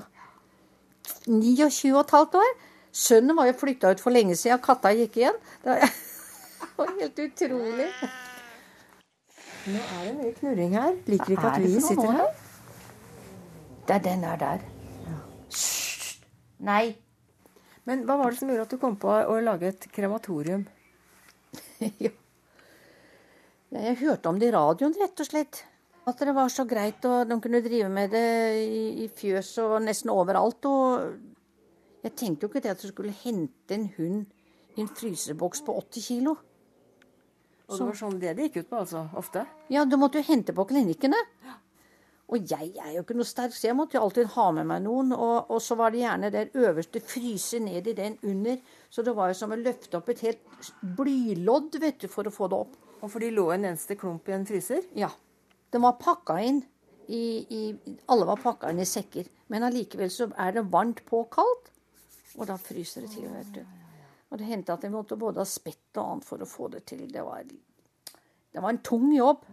29,5 1.27 2.37
år. 2.41 2.51
Sønnen 2.91 3.37
var 3.37 3.47
jo 3.47 3.55
flytta 3.55 3.93
ut 3.93 4.01
for 4.03 4.13
lenge 4.13 4.35
siden, 4.35 4.59
katta 4.63 4.91
gikk 4.95 5.17
igjen. 5.21 5.37
Det 5.63 6.87
var 6.87 6.91
helt 6.97 7.19
utrolig. 7.21 7.87
Nå 9.69 9.77
er 9.77 10.05
det 10.07 10.13
mye 10.17 10.31
knurring 10.39 10.71
her. 10.73 10.95
Liker 11.05 11.35
ikke 11.35 11.51
at 11.51 11.61
vi 11.61 11.81
sitter 11.83 12.15
her. 12.15 12.31
Det 13.87 13.95
er 13.97 14.03
den 14.05 14.23
er 14.25 14.39
der. 14.41 14.63
Hysj! 15.51 16.23
Nei. 16.65 16.95
Men 17.85 18.05
hva 18.07 18.17
var 18.17 18.33
det 18.33 18.39
som 18.39 18.49
gjorde 18.49 18.65
at 18.65 18.73
du 18.73 18.81
kom 18.81 18.97
på 19.01 19.11
å 19.11 19.37
lage 19.45 19.69
et 19.69 19.87
krematorium? 19.93 20.65
ja. 22.05 22.13
Jeg 23.71 23.99
hørte 24.01 24.29
om 24.29 24.39
det 24.41 24.49
i 24.49 24.55
radioen, 24.55 24.97
rett 24.99 25.21
og 25.23 25.29
slett. 25.29 25.63
At 26.09 26.21
det 26.25 26.33
var 26.33 26.49
så 26.49 26.65
greit, 26.65 27.03
og 27.05 27.29
de 27.29 27.37
kunne 27.41 27.61
drive 27.61 27.89
med 27.93 28.13
det 28.15 28.27
i, 29.03 29.07
fjøs 29.15 29.53
og 29.61 29.75
nesten 29.85 30.09
overalt. 30.09 30.65
Og 30.65 32.05
jeg 32.05 32.15
tenkte 32.17 32.47
jo 32.47 32.49
ikke 32.49 32.63
det 32.65 32.73
at 32.73 32.81
du 32.81 32.89
skulle 32.89 33.13
hente 33.13 33.77
en 33.77 33.89
hund 33.97 34.23
i 34.77 34.81
en 34.81 34.89
fryseboks 34.89 35.61
på 35.67 35.75
80 35.77 36.07
kilo. 36.07 36.37
Og 37.71 37.77
det 37.77 37.87
var 37.87 37.99
sånn 37.99 38.17
det 38.19 38.33
det 38.35 38.49
gikk 38.49 38.63
ut 38.63 38.71
på, 38.71 38.79
altså? 38.81 39.05
Ofte? 39.19 39.45
Ja, 39.71 39.85
du 39.87 39.95
måtte 39.99 40.19
jo 40.19 40.27
hente 40.27 40.55
på 40.57 40.65
klinikkene. 40.67 41.19
Og 42.31 42.47
jeg 42.47 42.71
er 42.79 42.93
jo 42.95 43.03
ikke 43.03 43.15
noe 43.19 43.27
sterk, 43.27 43.53
så 43.55 43.67
jeg 43.67 43.75
måtte 43.75 43.97
jo 43.97 44.05
alltid 44.05 44.29
ha 44.33 44.45
med 44.55 44.67
meg 44.69 44.83
noen. 44.85 45.11
Og, 45.15 45.51
og 45.51 45.59
så 45.63 45.75
var 45.79 45.91
det 45.91 46.01
gjerne 46.01 46.31
den 46.33 46.53
øverste 46.63 47.01
fryse 47.03 47.59
ned 47.63 47.89
i 47.91 47.95
den 47.95 48.15
under. 48.27 48.61
Så 48.89 49.03
det 49.03 49.13
var 49.15 49.31
jo 49.31 49.39
som 49.39 49.51
å 49.51 49.59
løfte 49.59 49.99
opp 49.99 50.11
et 50.11 50.23
helt 50.25 50.71
blylodd, 50.97 51.75
vet 51.83 51.99
du, 52.03 52.07
for 52.11 52.27
å 52.27 52.33
få 52.33 52.47
det 52.51 52.61
opp. 52.65 52.77
Og 53.01 53.11
for 53.11 53.23
de 53.23 53.33
lå 53.35 53.49
en 53.51 53.67
eneste 53.73 53.99
klump 53.99 54.31
i 54.31 54.35
en 54.37 54.47
fryser? 54.47 54.87
Ja. 54.95 55.11
Den 55.71 55.83
var 55.85 55.99
pakka 56.01 56.37
inn 56.43 56.61
i, 57.07 57.23
i 57.49 57.61
Alle 58.11 58.27
var 58.29 58.39
pakka 58.41 58.71
inn 58.71 58.81
i 58.83 58.87
sekker. 58.87 59.27
Men 59.51 59.67
allikevel 59.67 60.11
så 60.13 60.29
er 60.39 60.55
det 60.55 60.67
varmt 60.71 61.03
på 61.07 61.23
kaldt, 61.33 61.71
og 62.37 62.47
da 62.47 62.55
fryser 62.59 63.03
det 63.03 63.11
til, 63.15 63.27
vet 63.31 63.55
du. 63.55 63.63
Og 64.31 64.39
det 64.39 64.47
hendte 64.47 64.71
at 64.71 64.85
jeg 64.85 64.93
måtte 64.93 65.19
både 65.19 65.43
ha 65.43 65.47
spett 65.47 65.97
og 65.99 66.05
annet 66.05 66.27
for 66.27 66.43
å 66.43 66.47
få 66.47 66.69
det 66.71 66.85
til. 66.87 67.03
Det 67.11 67.23
var, 67.27 67.43
det 67.43 68.63
var 68.63 68.71
en 68.71 68.83
tung 68.87 69.09
jobb. 69.11 69.43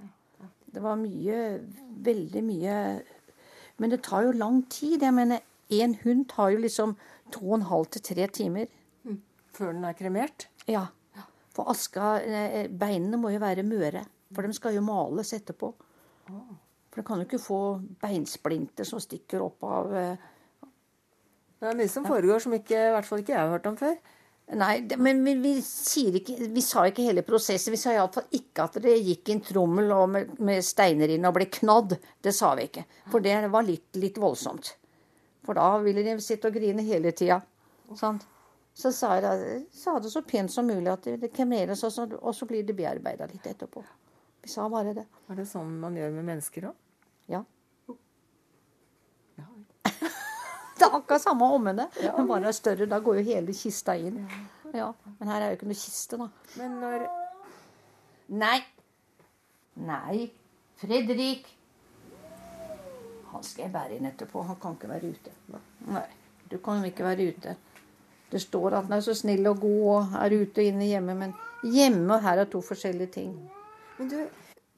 Det 0.68 0.82
var 0.84 1.00
mye 1.00 1.36
Veldig 1.98 2.42
mye 2.44 2.74
Men 3.80 3.90
det 3.90 4.02
tar 4.06 4.26
jo 4.26 4.34
lang 4.36 4.60
tid. 4.70 5.02
Jeg 5.02 5.14
mener, 5.16 5.40
én 5.74 5.96
hund 6.04 6.28
tar 6.30 6.52
jo 6.54 6.60
liksom 6.62 6.94
to 7.34 7.40
og 7.48 7.56
en 7.56 7.66
halv 7.70 7.88
til 7.94 8.04
tre 8.06 8.28
timer. 8.30 8.68
Før 9.54 9.72
den 9.72 9.86
er 9.88 9.96
kremert? 9.98 10.46
Ja. 10.70 10.84
For 11.56 11.70
aska 11.72 12.18
eh, 12.22 12.68
Beinene 12.70 13.18
må 13.18 13.32
jo 13.34 13.42
være 13.42 13.66
møre. 13.66 14.04
For 14.34 14.46
de 14.46 14.54
skal 14.54 14.76
jo 14.76 14.84
males 14.86 15.32
etterpå. 15.34 15.72
For 16.28 17.02
du 17.02 17.06
kan 17.06 17.20
jo 17.20 17.28
ikke 17.28 17.40
få 17.42 17.60
beinsplinter 18.02 18.86
som 18.88 19.00
stikker 19.02 19.44
opp 19.44 19.64
av 19.68 19.96
eh, 19.96 20.28
Det 21.58 21.70
er 21.70 21.76
mye 21.78 21.90
som 21.90 22.06
foregår 22.06 22.44
som 22.44 22.54
ikke, 22.56 22.78
i 22.78 22.94
hvert 22.94 23.08
fall 23.08 23.22
ikke 23.22 23.34
jeg 23.34 23.42
har 23.42 23.52
hørt 23.56 23.68
om 23.70 23.76
før. 23.78 23.98
Nei, 24.56 24.80
det, 24.88 24.96
men 24.96 25.20
vi, 25.24 25.34
vi, 25.42 25.54
ikke, 26.08 26.36
vi 26.54 26.62
sa 26.64 26.86
ikke 26.88 27.04
hele 27.04 27.24
prosessen. 27.26 27.74
Vi 27.74 27.80
sa 27.80 27.92
iallfall 27.92 28.30
ikke 28.38 28.64
at 28.64 28.78
det 28.80 28.94
gikk 28.96 29.34
en 29.34 29.42
trommel 29.44 29.92
og 29.92 30.06
med, 30.14 30.38
med 30.40 30.64
steiner 30.64 31.12
inn 31.12 31.28
og 31.28 31.34
ble 31.36 31.50
knadd. 31.52 31.98
Det 32.24 32.32
sa 32.32 32.54
vi 32.56 32.64
ikke. 32.70 32.86
For 33.12 33.24
det 33.24 33.36
var 33.52 33.66
litt, 33.66 33.90
litt 34.00 34.16
voldsomt. 34.22 34.72
For 35.44 35.58
da 35.58 35.68
ville 35.84 36.04
de 36.06 36.16
sitte 36.24 36.48
og 36.48 36.56
grine 36.56 36.84
hele 36.86 37.12
tida. 37.16 37.42
Sant? 37.98 38.24
Så 38.78 38.92
sa 38.94 39.16
jeg 39.18 39.62
sa 39.74 39.98
det 40.00 40.12
så 40.12 40.22
pent 40.22 40.52
som 40.52 40.68
mulig 40.68 40.90
at 40.92 41.08
det 41.20 41.32
kremeres, 41.34 41.82
og 41.84 41.92
så, 41.92 42.06
og 42.20 42.34
så 42.36 42.46
blir 42.48 42.64
det 42.64 42.76
bearbeida 42.78 43.26
litt 43.28 43.46
etterpå. 43.50 43.82
Vi 44.42 44.48
sa 44.48 44.68
bare 44.68 44.94
det. 44.94 45.06
Er 45.30 45.34
det 45.40 45.46
sånn 45.50 45.74
man 45.80 45.96
gjør 45.98 46.12
med 46.14 46.24
mennesker 46.30 46.68
òg? 46.70 46.74
Ja. 47.28 47.42
Det 50.78 50.86
er 50.86 50.94
akkurat 50.94 51.20
samme 51.22 51.44
ommene, 51.56 51.88
Ja. 52.00 52.12
men 52.16 52.28
bare 52.28 52.52
større. 52.54 52.86
Da 52.86 53.00
går 53.02 53.16
jo 53.18 53.22
hele 53.32 53.52
kista 53.52 53.96
inn. 53.98 54.28
Ja, 54.74 54.92
Men 55.18 55.28
her 55.28 55.40
er 55.42 55.50
jo 55.50 55.56
ikke 55.56 55.66
noe 55.66 55.74
kiste, 55.74 56.16
da. 56.18 56.28
Men 56.56 56.80
når 56.80 57.08
Nei. 58.28 58.60
Nei. 59.76 60.30
Fredrik. 60.76 61.46
Han 63.32 63.42
skal 63.42 63.64
jeg 63.64 63.72
bære 63.72 63.96
inn 63.96 64.06
etterpå. 64.06 64.44
Han 64.46 64.56
kan 64.56 64.74
ikke 64.76 64.88
være 64.88 65.10
ute. 65.10 65.30
Nei, 65.86 66.06
du 66.50 66.58
kan 66.58 66.84
ikke 66.84 67.04
være 67.04 67.28
ute. 67.32 67.56
Det 68.30 68.40
står 68.40 68.74
at 68.76 68.84
han 68.84 68.92
er 68.92 69.00
så 69.00 69.14
snill 69.16 69.46
og 69.48 69.60
god 69.60 69.86
og 69.88 70.14
er 70.22 70.36
ute 70.42 70.60
og 70.60 70.64
inne 70.66 70.84
hjemme, 70.84 71.14
men 71.16 71.34
hjemme 71.64 72.14
og 72.14 72.22
her 72.22 72.38
er 72.38 72.44
to 72.44 72.60
forskjellige 72.60 73.10
ting. 73.12 73.50
Men 73.98 74.08
du, 74.12 74.18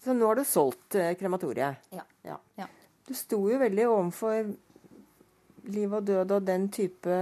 Så 0.05 0.17
nå 0.17 0.27
har 0.27 0.39
du 0.39 0.45
solgt 0.49 0.97
eh, 0.97 1.13
krematoriet? 1.21 1.91
Ja. 1.93 2.05
Ja. 2.25 2.67
Du 3.07 3.15
sto 3.15 3.41
jo 3.51 3.59
veldig 3.61 3.87
overfor 3.91 4.53
liv 5.71 5.95
og 5.97 6.05
død 6.07 6.37
og 6.37 6.45
den 6.47 6.69
type 6.73 7.17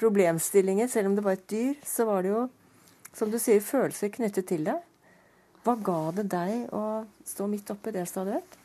problemstillinger. 0.00 0.90
Selv 0.92 1.10
om 1.10 1.16
det 1.16 1.24
var 1.24 1.38
et 1.38 1.46
dyr, 1.50 1.78
så 1.86 2.06
var 2.08 2.22
det 2.22 2.34
jo, 2.34 2.42
som 3.14 3.30
du 3.32 3.38
sier, 3.42 3.62
følelser 3.64 4.12
knyttet 4.14 4.48
til 4.50 4.66
det. 4.68 4.76
Hva 5.64 5.78
ga 5.80 6.00
det 6.18 6.26
deg 6.28 6.68
å 6.76 6.84
stå 7.24 7.48
midt 7.48 7.72
oppi 7.72 7.94
det 7.94 8.04
stadiet? 8.10 8.60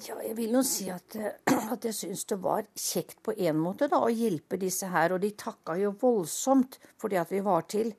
Ja, 0.00 0.16
jeg 0.24 0.36
vil 0.38 0.54
jo 0.56 0.62
si 0.64 0.88
at, 0.92 1.16
eh, 1.16 1.40
at 1.74 1.84
jeg 1.88 1.96
syns 1.96 2.26
det 2.28 2.38
var 2.44 2.68
kjekt 2.76 3.22
på 3.24 3.34
en 3.36 3.58
måte 3.60 3.88
da, 3.92 4.00
å 4.00 4.12
hjelpe 4.12 4.60
disse 4.60 4.88
her. 4.92 5.16
Og 5.16 5.22
de 5.24 5.32
takka 5.36 5.76
jo 5.80 5.94
voldsomt 6.00 6.78
for 7.00 7.12
det 7.12 7.20
at 7.24 7.32
vi 7.32 7.42
var 7.44 7.66
til. 7.72 7.92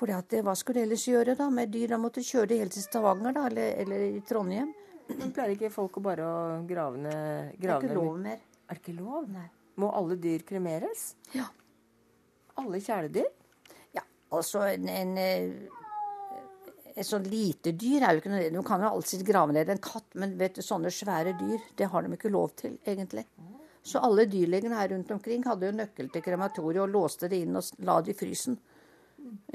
For 0.00 0.08
at, 0.16 0.32
hva 0.40 0.54
skulle 0.56 0.80
de 0.80 0.86
ellers 0.88 1.02
gjøre 1.04 1.34
da 1.36 1.50
med 1.52 1.68
dyr? 1.74 1.90
De 1.92 1.96
måtte 2.00 2.22
kjøre 2.24 2.48
det 2.48 2.60
helt 2.62 2.72
til 2.72 2.84
Stavanger 2.86 3.34
da, 3.36 3.42
eller, 3.50 3.74
eller 3.82 4.04
i 4.06 4.22
Trondheim. 4.24 4.70
Men 5.10 5.32
pleier 5.34 5.52
ikke 5.52 5.68
folk 5.74 5.98
å 5.98 6.02
bare 6.04 6.24
å 6.24 6.36
grave 6.64 7.00
ned 7.02 7.58
Det 7.58 7.68
er 7.68 7.82
ikke 7.82 7.98
lov 7.98 8.14
mer. 8.22 8.38
Er 8.70 8.78
det 8.78 8.80
ikke 8.80 8.94
lov? 8.96 9.26
Må 9.82 9.90
alle 9.98 10.16
dyr 10.22 10.46
kremeres? 10.46 11.02
Ja. 11.34 11.50
Alle 12.60 12.80
kjæledyr? 12.80 13.28
Ja, 13.98 14.04
altså 14.36 14.62
en, 14.70 14.88
en 14.88 15.12
eh, 15.20 15.80
et 16.94 17.06
sånn 17.06 17.26
lite 17.28 17.72
dyr 17.76 18.06
er 18.06 18.14
jo 18.14 18.22
ikke 18.22 18.32
noe 18.32 18.48
Du 18.54 18.60
kan 18.66 18.82
jo 18.84 18.90
alltid 18.90 19.24
grave 19.26 19.54
ned 19.56 19.68
en 19.72 19.82
katt, 19.84 20.08
men 20.20 20.36
vet 20.40 20.56
du, 20.58 20.62
sånne 20.64 20.92
svære 20.94 21.36
dyr, 21.38 21.60
det 21.76 21.90
har 21.92 22.06
de 22.06 22.16
ikke 22.16 22.32
lov 22.32 22.54
til, 22.60 22.78
egentlig. 22.88 23.26
Så 23.82 24.00
alle 24.04 24.26
dyrlegene 24.28 24.76
her 24.76 24.90
rundt 24.92 25.12
omkring 25.14 25.44
hadde 25.48 25.70
jo 25.70 25.76
nøkkel 25.76 26.10
til 26.12 26.24
krematoriet 26.24 26.82
og 26.84 26.92
låste 26.92 27.30
det 27.32 27.44
inn 27.44 27.56
og 27.56 27.84
la 27.84 28.00
det 28.04 28.14
i 28.14 28.18
frysen. 28.18 28.58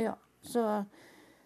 Ja, 0.01 0.15
så, 0.45 0.65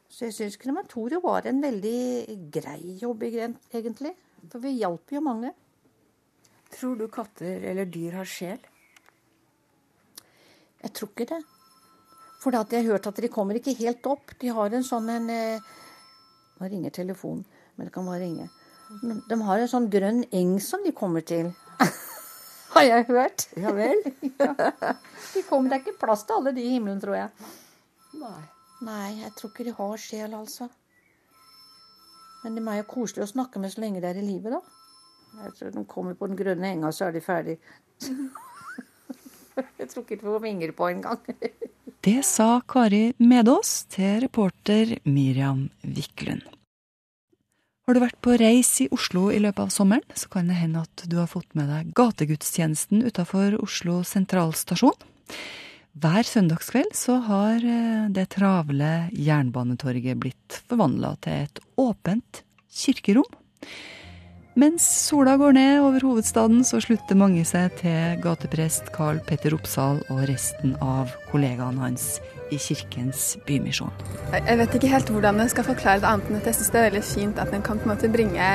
så 0.09 0.27
jeg 0.27 0.35
syns 0.35 0.59
krematoriet 0.61 1.23
var 1.23 1.47
en 1.49 1.61
veldig 1.63 2.39
grei 2.53 2.97
jobb, 3.01 3.25
egentlig. 3.25 4.13
For 4.47 4.63
vi 4.63 4.77
hjalp 4.79 5.15
jo 5.15 5.23
mange. 5.23 5.53
Tror 6.73 6.99
du 6.99 7.07
katter 7.11 7.63
eller 7.71 7.89
dyr 7.89 8.19
har 8.19 8.29
sjel? 8.29 8.59
Jeg 10.79 10.93
tror 10.95 11.09
ikke 11.11 11.29
det. 11.33 11.41
For 12.39 12.55
jeg 12.55 12.69
har 12.71 12.93
hørt 12.93 13.07
at 13.09 13.19
de 13.19 13.31
kommer 13.31 13.57
ikke 13.59 13.75
helt 13.81 14.05
opp. 14.07 14.31
De 14.39 14.51
har 14.55 14.71
en 14.71 14.85
sånn 14.85 15.09
en 15.11 15.29
eh, 15.33 15.71
Nå 16.59 16.67
ringer 16.67 16.91
telefonen, 16.91 17.45
men 17.75 17.87
det 17.87 17.93
kan 17.95 18.07
bare 18.07 18.19
ringe. 18.19 18.49
De 19.29 19.35
har 19.47 19.61
en 19.61 19.69
sånn 19.71 19.85
grønn 19.91 20.25
eng 20.35 20.57
som 20.59 20.83
de 20.83 20.91
kommer 20.91 21.23
til. 21.23 21.53
har 22.73 22.83
jeg 22.83 23.05
hørt. 23.07 23.45
Ja 23.55 23.71
vel? 23.75 24.01
ja. 24.41 24.53
De 24.59 25.43
kommer, 25.47 25.69
det 25.69 25.77
er 25.77 25.83
ikke 25.85 26.01
plass 26.01 26.25
til 26.27 26.39
alle 26.39 26.55
de 26.55 26.65
i 26.65 26.73
himmelen, 26.73 26.99
tror 26.99 27.15
jeg. 27.15 27.51
Nei. 28.19 28.41
Nei, 28.85 29.19
jeg 29.19 29.33
tror 29.35 29.51
ikke 29.51 29.65
de 29.67 29.75
har 29.75 29.97
sjel, 29.99 30.35
altså. 30.37 30.69
Men 32.43 32.55
de 32.55 32.63
er 32.63 32.79
jo 32.79 32.91
koselige 32.93 33.25
å 33.27 33.31
snakke 33.33 33.59
med 33.59 33.73
så 33.73 33.83
lenge 33.83 34.03
de 34.03 34.07
er 34.07 34.19
i 34.21 34.23
live, 34.23 34.53
da. 34.53 34.61
Jeg 35.43 35.55
tror 35.57 35.73
de 35.75 35.83
kommer 35.89 36.15
på 36.17 36.29
den 36.29 36.39
grønne 36.39 36.71
enga, 36.73 36.91
så 36.95 37.09
er 37.09 37.17
de 37.17 37.23
ferdig. 37.23 37.57
jeg 39.79 39.89
tror 39.91 40.05
ikke 40.05 40.15
de 40.15 40.29
får 40.29 40.45
vinger 40.45 40.75
på 40.77 40.93
engang. 40.93 41.19
Det 42.05 42.21
sa 42.23 42.61
Kari 42.63 43.09
Medås 43.19 43.83
til 43.91 44.21
reporter 44.23 44.95
Miriam 45.03 45.65
Wiklund. 45.83 46.45
Har 47.83 47.97
du 47.97 47.99
vært 47.99 48.19
på 48.23 48.37
reis 48.39 48.69
i 48.85 48.87
Oslo 48.95 49.25
i 49.33 49.39
løpet 49.41 49.65
av 49.65 49.73
sommeren, 49.73 50.05
så 50.15 50.29
kan 50.31 50.47
det 50.47 50.59
hende 50.61 50.85
at 50.85 51.03
du 51.09 51.17
har 51.19 51.27
fått 51.27 51.57
med 51.57 51.67
deg 51.67 51.89
gategudstjenesten 51.97 53.01
utafor 53.03 53.57
Oslo 53.59 53.99
sentralstasjon. 54.07 54.95
Hver 55.97 56.23
søndagskveld 56.23 56.93
så 56.93 57.17
har 57.25 57.63
eh, 57.65 58.09
det 58.13 58.29
travle 58.35 59.09
Jernbanetorget 59.15 60.19
blitt 60.21 60.59
forvandla 60.69 61.15
til 61.25 61.47
et 61.47 61.61
åpent 61.81 62.43
kirkerom. 62.69 63.25
Mens 64.59 64.83
sola 64.83 65.37
går 65.39 65.55
ned 65.55 65.79
over 65.81 66.03
hovedstaden, 66.03 66.61
så 66.67 66.81
slutter 66.83 67.17
mange 67.17 67.45
seg 67.47 67.73
til 67.79 68.19
gateprest 68.21 68.91
Carl 68.93 69.21
Petter 69.25 69.55
Oppsal 69.55 70.01
og 70.11 70.23
resten 70.29 70.75
av 70.83 71.13
kollegaene 71.31 71.81
hans 71.81 72.19
i 72.53 72.59
Kirkens 72.59 73.37
Bymisjon. 73.47 73.93
Jeg 74.35 74.59
vet 74.59 74.75
ikke 74.75 74.91
helt 74.93 75.11
hvordan 75.13 75.41
jeg 75.45 75.53
skal 75.55 75.69
forklare 75.69 76.03
det, 76.03 76.09
annet 76.11 76.29
enn 76.29 76.39
at 76.41 76.49
jeg 76.49 76.59
syns 76.59 76.73
det 76.73 76.81
er 76.81 76.87
veldig 76.89 77.05
fint 77.07 77.41
at 77.41 77.53
en 77.55 77.65
kan 77.65 77.81
på 77.81 77.87
en 77.87 77.95
måte 77.95 78.11
bringe 78.11 78.51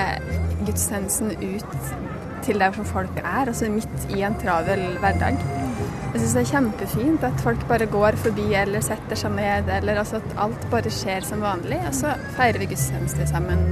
gudstjenesten 0.66 1.34
ut 1.40 1.76
til 2.44 2.60
der 2.60 2.74
som 2.76 2.86
folk 2.86 3.22
er, 3.22 3.46
altså 3.48 3.72
midt 3.72 4.10
i 4.12 4.26
en 4.26 4.36
travel 4.42 4.84
hverdag. 5.00 5.40
Jeg 6.14 6.22
syns 6.22 6.34
det 6.36 6.42
er 6.44 6.50
kjempefint 6.52 7.24
at 7.26 7.40
folk 7.42 7.62
bare 7.66 7.88
går 7.90 8.14
forbi 8.22 8.52
eller 8.54 8.82
setter 8.86 9.18
seg 9.18 9.32
ned, 9.34 9.66
eller 9.80 9.98
altså 9.98 10.20
at 10.20 10.36
alt 10.44 10.66
bare 10.70 10.92
skjer 10.94 11.24
som 11.26 11.40
vanlig. 11.42 11.80
Og 11.88 11.96
så 11.98 12.12
feirer 12.36 12.62
vi 12.62 12.68
gudstjeneste 12.70 13.26
sammen 13.26 13.64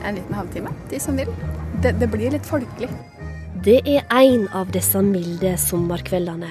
en 0.00 0.16
liten 0.16 0.32
halvtime, 0.32 0.72
de 0.88 1.00
som 1.04 1.20
vil. 1.20 1.28
Det, 1.84 1.92
det 2.00 2.08
blir 2.08 2.32
litt 2.32 2.48
folkelig. 2.48 2.88
Det 3.64 3.82
er 3.84 4.08
en 4.08 4.46
av 4.56 4.72
disse 4.72 5.00
milde 5.04 5.52
sommerkveldene. 5.60 6.48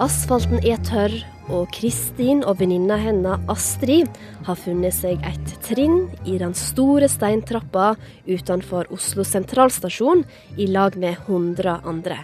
Asfalten 0.00 0.64
er 0.64 0.80
tørr, 0.88 1.12
og 1.52 1.68
Kristin 1.76 2.40
og 2.48 2.62
venninna 2.62 2.96
hennes 2.96 3.44
Astrid 3.52 4.08
har 4.46 4.56
funnet 4.56 4.96
seg 4.96 5.20
et 5.28 5.52
trinn 5.66 6.06
i 6.24 6.38
den 6.40 6.56
store 6.56 7.10
steintrappa 7.12 7.90
utenfor 8.24 8.88
Oslo 8.96 9.28
sentralstasjon 9.28 10.24
i 10.56 10.70
lag 10.72 10.96
med 10.96 11.20
100 11.28 11.82
andre. 11.84 12.22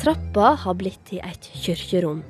Trappa 0.00 0.54
har 0.56 0.76
blitt 0.80 1.02
til 1.10 1.20
et 1.20 1.46
kirkerom, 1.60 2.22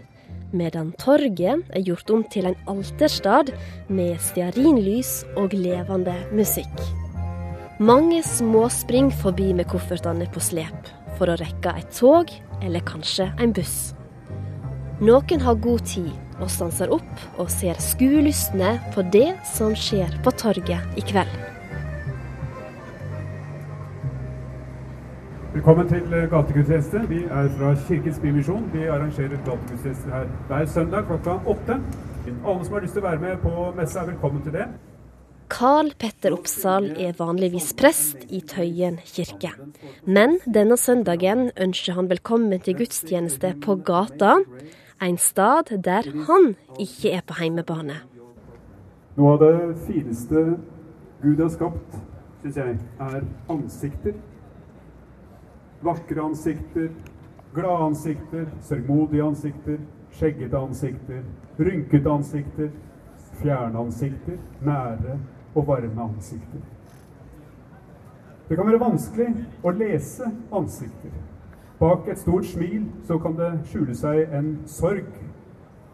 medan 0.50 0.88
torget 0.98 1.68
er 1.70 1.85
gjort 1.87 2.09
om 2.11 2.24
til 2.26 2.48
en 2.48 2.56
alterstad 2.72 3.52
med 3.87 4.16
stearinlys 4.18 5.20
og 5.38 5.54
levende 5.54 6.16
musikk. 6.35 6.83
Mange 7.78 8.24
småspring 8.26 9.12
forbi 9.22 9.52
med 9.54 9.70
koffertene 9.70 10.26
på 10.35 10.42
slep 10.42 10.90
for 11.14 11.30
å 11.30 11.38
rekke 11.38 11.76
et 11.78 11.94
tog 11.94 12.35
eller 12.59 12.83
kanskje 12.90 13.28
en 13.38 13.54
buss. 13.54 13.94
Noen 14.98 15.46
har 15.46 15.62
god 15.62 15.87
tid 15.94 16.11
og 16.40 16.50
stanser 16.50 16.90
opp 16.90 17.24
og 17.38 17.54
ser 17.54 17.78
skuelystne 17.78 18.80
på 18.96 19.06
det 19.14 19.28
som 19.54 19.78
skjer 19.78 20.18
på 20.26 20.35
torget 20.42 20.98
i 20.98 21.06
kveld. 21.06 21.60
Velkommen 25.50 25.88
til 25.90 26.12
eh, 26.14 26.28
gategudstjeneste. 26.30 27.00
Vi 27.10 27.24
er 27.26 27.48
fra 27.56 27.72
Kirkens 27.88 28.20
Bymisjon. 28.22 28.68
Vi 28.70 28.84
arrangerer 28.86 29.32
gategudstjenester 29.46 30.12
her 30.14 30.28
hver 30.46 30.68
søndag 30.70 31.08
klokka 31.08 31.34
åtte. 31.50 31.78
Alle 32.46 32.64
som 32.64 32.76
har 32.76 32.84
lyst 32.84 32.94
til 32.94 33.02
å 33.02 33.06
være 33.08 33.18
med 33.18 33.42
på 33.42 33.64
messa, 33.74 34.04
er 34.04 34.12
velkommen 34.12 34.44
til 34.44 34.54
det. 34.54 34.68
Carl 35.50 35.90
Petter 35.98 36.36
Oppsal 36.36 36.86
er 36.94 37.18
vanligvis 37.18 37.72
prest 37.74 38.22
i 38.30 38.44
Tøyen 38.46 39.00
kirke. 39.02 39.50
Men 40.06 40.38
denne 40.46 40.78
søndagen 40.78 41.48
ønsker 41.58 41.98
han 41.98 42.12
velkommen 42.14 42.62
til 42.62 42.78
gudstjeneste 42.84 43.56
på 43.66 43.80
gata, 43.82 44.38
en 45.02 45.18
stad 45.18 45.74
der 45.82 46.06
han 46.30 46.52
ikke 46.78 47.16
er 47.18 47.26
på 47.26 47.42
heimebane. 47.42 47.98
Noe 49.18 49.34
av 49.34 49.42
det 49.42 49.54
fineste 49.90 50.46
Gud 51.24 51.42
har 51.42 51.50
skapt, 51.58 52.02
syns 52.44 52.62
jeg, 52.62 52.82
er 53.02 53.24
ansikter. 53.50 54.14
Vakre 55.82 56.22
ansikter, 56.22 56.90
glade 57.54 57.84
ansikter, 57.84 58.46
sørgmodige 58.60 59.24
ansikter, 59.24 59.78
skjeggete 60.12 60.58
ansikter, 60.58 61.22
rynkete 61.58 62.10
ansikter, 62.10 62.68
fjerne 63.40 63.78
ansikter, 63.78 64.36
nære 64.62 65.18
og 65.54 65.66
varme 65.66 66.02
ansikter. 66.02 66.60
Det 68.48 68.56
kan 68.58 68.66
være 68.66 68.80
vanskelig 68.82 69.28
å 69.62 69.70
lese 69.70 70.26
ansikter. 70.52 71.12
Bak 71.80 72.08
et 72.10 72.18
stort 72.18 72.44
smil 72.44 72.82
så 73.08 73.16
kan 73.18 73.36
det 73.38 73.50
skjule 73.70 73.94
seg 73.96 74.34
en 74.36 74.56
sorg, 74.68 75.06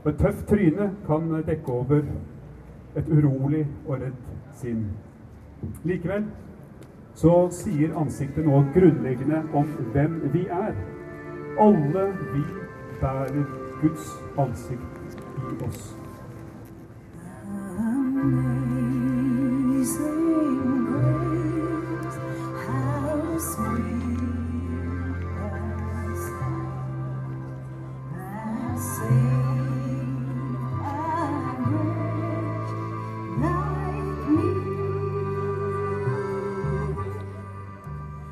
Og 0.07 0.13
et 0.13 0.19
tøft 0.23 0.45
tryne 0.47 0.85
kan 1.07 1.25
dekke 1.47 1.73
over 1.73 2.05
et 2.97 3.09
urolig 3.11 3.65
og 3.89 3.97
redd 4.05 4.21
sinn. 4.55 4.85
Likevel 5.83 6.29
så 7.17 7.33
sier 7.55 7.95
ansiktet 7.97 8.45
noe 8.45 8.65
grunnleggende 8.75 9.43
om 9.57 9.69
hvem 9.95 10.19
vi 10.35 10.45
er. 10.53 10.75
Alle 11.61 12.09
vi 12.33 12.43
bærer 13.01 13.47
Guds 13.81 14.11
ansikt 14.39 15.17
i 15.37 15.65
oss. 15.65 15.95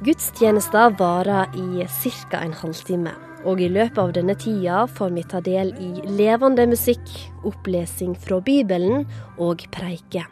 Gudstjenesta 0.05 0.91
varer 0.99 1.47
i 1.57 1.87
ca. 2.31 2.39
en 2.43 2.53
halvtime. 2.53 3.13
Og 3.49 3.61
i 3.61 3.71
løpet 3.73 3.99
av 3.99 4.11
denne 4.13 4.35
tida 4.37 4.83
får 4.87 5.15
vi 5.17 5.23
ta 5.25 5.41
del 5.41 5.71
i 5.81 6.03
levende 6.05 6.67
musikk, 6.69 7.07
opplesing 7.45 8.13
fra 8.21 8.41
Bibelen 8.45 9.07
og 9.41 9.65
preike. 9.73 10.27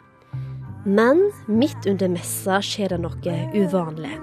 Men 0.85 1.23
midt 1.47 1.87
under 1.89 2.11
messa 2.13 2.59
skjer 2.61 2.93
det 2.93 3.01
noe 3.01 3.39
uvanlig. 3.55 4.13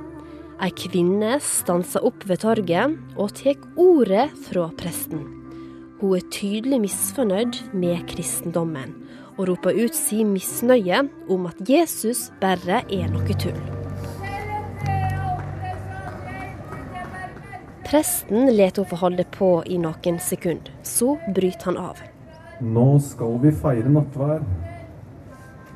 Ei 0.63 0.71
kvinne 0.77 1.41
stanser 1.43 2.07
opp 2.07 2.29
ved 2.31 2.45
torget 2.45 2.95
og 3.17 3.35
tar 3.35 3.59
ordet 3.75 4.29
fra 4.47 4.69
presten. 4.79 5.27
Hun 5.99 6.15
er 6.21 6.31
tydelig 6.31 6.79
misfornøyd 6.87 7.59
med 7.75 8.07
kristendommen, 8.13 8.95
og 9.35 9.49
roper 9.51 9.75
ut 9.83 9.99
sin 9.99 10.31
misnøye 10.31 11.09
om 11.27 11.51
at 11.51 11.67
Jesus 11.67 12.29
bare 12.39 12.85
er 12.87 13.11
noe 13.11 13.41
tull. 13.41 13.80
Presten 17.91 18.47
lar 18.57 18.71
henne 18.71 18.87
få 18.87 18.97
holde 19.01 19.25
på 19.35 19.47
i 19.67 19.75
noen 19.83 20.21
sekunder, 20.23 20.71
så 20.87 21.17
bryter 21.35 21.73
han 21.73 21.79
av. 21.91 21.99
Nå 22.63 22.85
skal 23.03 23.33
vi 23.43 23.51
feire 23.51 23.91
nattvær. 23.91 24.45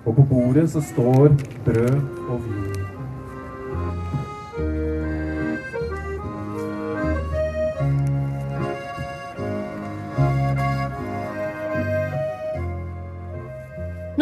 Og 0.05 0.21
på 0.21 0.27
bordet 0.31 0.69
så 0.71 0.83
står 0.85 1.35
brød 1.67 1.97
og 2.31 2.45
vin. 2.45 2.71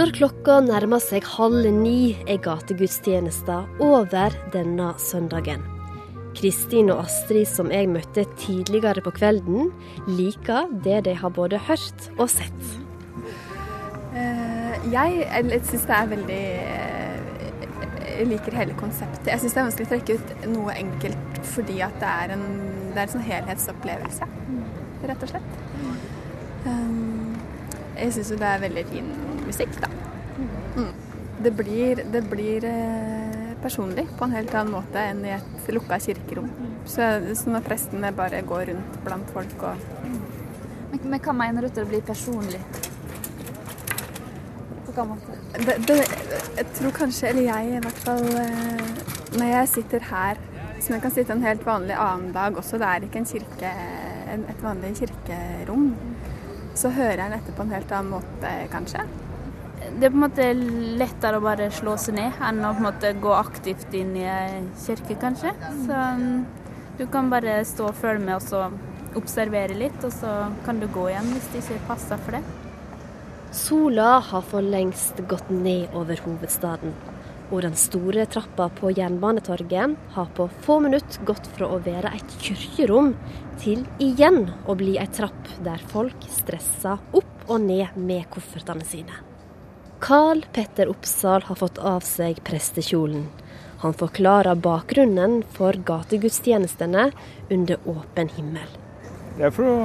Når 0.01 0.15
klokka 0.17 0.63
nærmer 0.65 1.05
seg 1.05 1.29
halv 1.35 1.69
ni, 1.77 2.17
er 2.25 2.41
gategudstjenesta 2.41 3.61
over 3.85 4.41
denne 4.57 4.95
søndagen. 4.97 5.72
Kristin 6.37 6.91
og 6.93 7.05
Astrid, 7.05 7.47
som 7.49 7.71
jeg 7.73 7.91
møtte 7.91 8.25
tidligere 8.41 9.03
på 9.05 9.13
kvelden, 9.17 9.71
liker 10.09 10.71
det 10.85 11.03
de 11.09 11.15
har 11.19 11.35
både 11.35 11.61
hørt 11.69 12.09
og 12.19 12.29
sett. 12.33 12.69
Eh, 14.17 14.89
jeg 14.93 15.23
jeg 15.25 15.63
syns 15.69 15.87
det 15.89 15.97
er 15.97 16.09
veldig 16.11 16.43
eh, 16.63 17.69
Jeg 18.13 18.27
liker 18.29 18.57
hele 18.57 18.75
konseptet. 18.77 19.31
Jeg 19.31 19.41
syns 19.41 19.55
det 19.55 19.61
er 19.61 19.69
vanskelig 19.69 19.89
å 19.89 19.93
trekke 19.95 20.17
ut 20.19 20.49
noe 20.53 20.75
enkelt 20.77 21.41
fordi 21.53 21.81
at 21.85 21.97
det 22.01 22.11
er 22.11 22.35
en, 22.37 22.45
det 22.93 22.99
er 22.99 23.07
en 23.07 23.15
sånn 23.15 23.25
helhetsopplevelse, 23.27 24.29
rett 25.09 25.25
og 25.27 25.33
slett. 25.33 25.57
Um, 26.67 27.33
jeg 27.97 28.13
syns 28.15 28.31
jo 28.33 28.39
det 28.39 28.49
er 28.49 28.63
veldig 28.63 28.85
fin 28.93 29.09
musikk, 29.47 29.75
da. 29.83 29.91
Mm. 30.77 30.93
Det 31.43 31.53
blir, 31.59 32.05
det 32.13 32.23
blir 32.31 32.65
eh, 32.69 33.22
personlig 33.63 34.07
på 34.19 34.27
en 34.27 34.35
helt 34.37 34.55
annen 34.55 34.75
måte 34.75 35.03
enn 35.11 35.25
i 35.27 35.35
et 35.37 35.71
lukka 35.75 35.99
kirkerom. 36.03 36.49
Så, 36.85 37.07
så 37.39 37.53
når 37.53 37.67
prestene 37.67 38.13
bare 38.17 38.43
går 38.47 38.73
rundt 38.73 39.03
blant 39.07 39.31
folk 39.35 39.69
og 39.69 39.91
Men, 40.93 41.01
men 41.09 41.21
hva 41.25 41.33
mener 41.33 41.65
du 41.65 41.73
til 41.73 41.87
å 41.87 41.89
bli 41.89 42.03
personlig? 42.05 42.61
På 44.83 44.91
hvilken 44.91 45.09
måte? 45.15 45.39
det, 45.59 45.79
det, 45.89 45.99
Jeg 46.57 46.67
tror 46.77 46.97
kanskje, 46.97 47.29
eller 47.29 47.43
jeg 47.43 47.77
i 47.77 47.81
hvert 47.85 48.03
fall 48.07 48.27
eh, 48.41 48.91
Når 49.39 49.47
jeg 49.53 49.71
sitter 49.77 50.07
her, 50.11 50.41
som 50.81 50.97
jeg 50.97 51.03
kan 51.05 51.15
sitte 51.15 51.33
en 51.37 51.47
helt 51.47 51.67
vanlig 51.67 51.97
annen 51.97 52.33
dag 52.35 52.57
også, 52.59 52.81
det 52.81 52.89
er 52.89 53.07
ikke 53.07 53.23
en 53.23 53.29
kirke, 53.31 53.73
et 54.33 54.63
vanlig 54.65 54.95
kirkerom, 54.99 55.91
så 56.75 56.91
hører 56.91 57.21
jeg 57.21 57.31
den 57.31 57.37
etter 57.39 57.57
på 57.57 57.65
en 57.65 57.75
helt 57.77 57.93
annen 57.93 58.17
måte, 58.17 58.53
kanskje. 58.73 59.05
Det 59.93 60.09
er 60.09 60.13
på 60.13 60.19
en 60.19 60.25
måte 60.25 60.47
lettere 60.99 61.39
å 61.39 61.45
bare 61.45 61.69
slå 61.75 61.99
seg 62.01 62.17
ned 62.17 62.41
enn 62.43 62.65
å 62.65 62.73
på 62.73 62.83
en 62.83 62.89
måte 62.89 63.13
gå 63.23 63.35
aktivt 63.37 63.93
inn 63.97 64.17
i 64.17 64.27
kirke, 64.85 65.19
kanskje. 65.21 65.53
Så 65.85 65.99
um, 66.17 66.43
du 66.99 67.05
kan 67.13 67.31
bare 67.33 67.61
stå 67.69 67.91
og 67.91 67.99
følge 68.01 68.25
med 68.25 68.39
og 68.39 68.45
så 68.47 68.65
observere 69.19 69.77
litt, 69.77 69.99
og 70.05 70.13
så 70.15 70.33
kan 70.67 70.81
du 70.81 70.89
gå 70.93 71.09
igjen 71.11 71.33
hvis 71.35 71.49
det 71.53 71.63
ikke 71.63 71.87
passer 71.91 72.21
for 72.25 72.39
det. 72.39 72.43
Sola 73.53 74.15
har 74.25 74.45
for 74.49 74.65
lengst 74.65 75.19
gått 75.29 75.51
ned 75.53 75.93
over 75.99 76.21
hovedstaden. 76.25 76.95
Og 77.53 77.61
den 77.67 77.75
store 77.77 78.25
trappa 78.33 78.71
på 78.73 78.95
Jernbanetorget 78.97 79.99
har 80.15 80.31
på 80.39 80.47
få 80.65 80.79
minutter 80.81 81.27
gått 81.29 81.51
fra 81.53 81.69
å 81.69 81.83
være 81.85 82.15
et 82.17 82.37
kirkerom 82.41 83.13
til 83.61 83.85
igjen 84.01 84.47
å 84.65 84.77
bli 84.81 84.97
ei 84.97 85.11
trapp 85.13 85.53
der 85.67 85.85
folk 85.93 86.25
stresser 86.33 86.97
opp 87.13 87.45
og 87.51 87.61
ned 87.67 87.93
med 88.01 88.25
koffertene 88.33 88.89
sine. 88.89 89.21
Carl 90.03 90.47
Petter 90.53 90.89
Oppsal 90.89 91.43
har 91.43 91.55
fått 91.55 91.79
av 91.79 92.01
seg 92.03 92.41
prestekjolen. 92.43 93.29
Han 93.85 93.95
forklarer 93.95 94.59
bakgrunnen 94.59 95.45
for 95.55 95.79
gategudstjenestene 95.87 97.05
under 97.55 97.79
åpen 97.87 98.33
himmel. 98.35 98.67
Det 99.37 99.47
er 99.47 99.55
for 99.55 99.69
å 99.71 99.77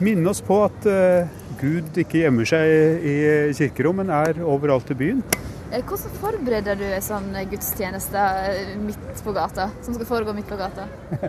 minne 0.00 0.32
oss 0.32 0.40
på 0.44 0.62
at 0.64 0.88
eh, 0.88 1.28
Gud 1.60 2.00
ikke 2.00 2.22
gjemmer 2.22 2.48
seg 2.48 3.04
i 3.04 3.18
kirkerom, 3.58 4.00
men 4.00 4.14
er 4.16 4.40
overalt 4.40 4.94
i 4.96 4.96
byen. 4.96 5.20
Eh, 5.68 5.84
Hvordan 5.84 6.18
forbereder 6.22 6.80
du 6.80 6.86
en 6.88 7.04
sånn 7.04 7.28
gudstjeneste 7.52 8.26
eh, 8.48 8.74
midt 8.80 9.24
på 9.28 9.36
gata, 9.36 9.68
som 9.84 9.92
skal 9.92 10.08
foregå 10.08 10.38
midt 10.40 10.48
på 10.48 10.56
gata? 10.56 10.88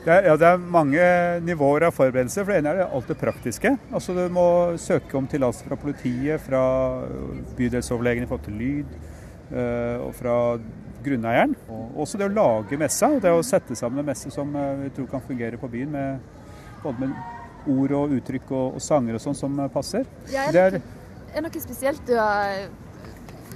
Det 0.00 0.12
er, 0.14 0.26
ja, 0.30 0.34
det 0.40 0.46
er 0.48 0.60
mange 0.72 1.00
nivåer 1.44 1.84
av 1.90 1.92
forberedelse. 1.92 2.40
For 2.40 2.54
det 2.54 2.60
ene 2.62 2.70
er 2.72 2.78
det 2.80 2.86
alt 2.96 3.08
det 3.10 3.16
praktiske. 3.20 3.74
Altså 3.92 4.14
Du 4.16 4.22
må 4.32 4.44
søke 4.80 5.18
om 5.18 5.26
tillatelse 5.28 5.66
fra 5.68 5.76
politiet, 5.76 6.40
fra 6.40 6.62
bydelsoverlegen 7.58 8.24
i 8.24 8.28
forhold 8.30 8.46
til 8.46 8.56
lyd, 8.56 8.94
eh, 9.52 9.98
og 10.00 10.14
fra 10.16 10.36
grunneieren. 11.04 11.52
Og 11.68 12.00
også 12.04 12.20
det 12.20 12.30
å 12.30 12.32
lage 12.32 12.78
messa, 12.80 13.10
og 13.12 13.20
det 13.24 13.32
å 13.32 13.42
sette 13.44 13.76
sammen 13.76 14.00
en 14.00 14.08
messe 14.08 14.32
som 14.32 14.54
eh, 14.56 14.86
vi 14.86 14.92
tror 14.96 15.10
kan 15.12 15.24
fungere 15.26 15.60
på 15.60 15.68
byen, 15.68 15.92
med, 15.92 16.20
både 16.82 17.04
med 17.04 17.68
ord 17.68 17.92
og 17.98 18.14
uttrykk 18.16 18.54
og, 18.56 18.78
og 18.78 18.84
sanger 18.84 19.18
og 19.18 19.24
sånn 19.26 19.36
som 19.36 19.58
eh, 19.60 19.68
passer. 19.72 20.08
Ja, 20.32 20.46
Det 20.48 20.62
er, 20.64 20.78
er, 20.80 20.86
det 21.28 21.36
er 21.42 21.44
noe 21.44 21.66
spesielt 21.66 22.06
du 22.08 22.16
har 22.16 22.70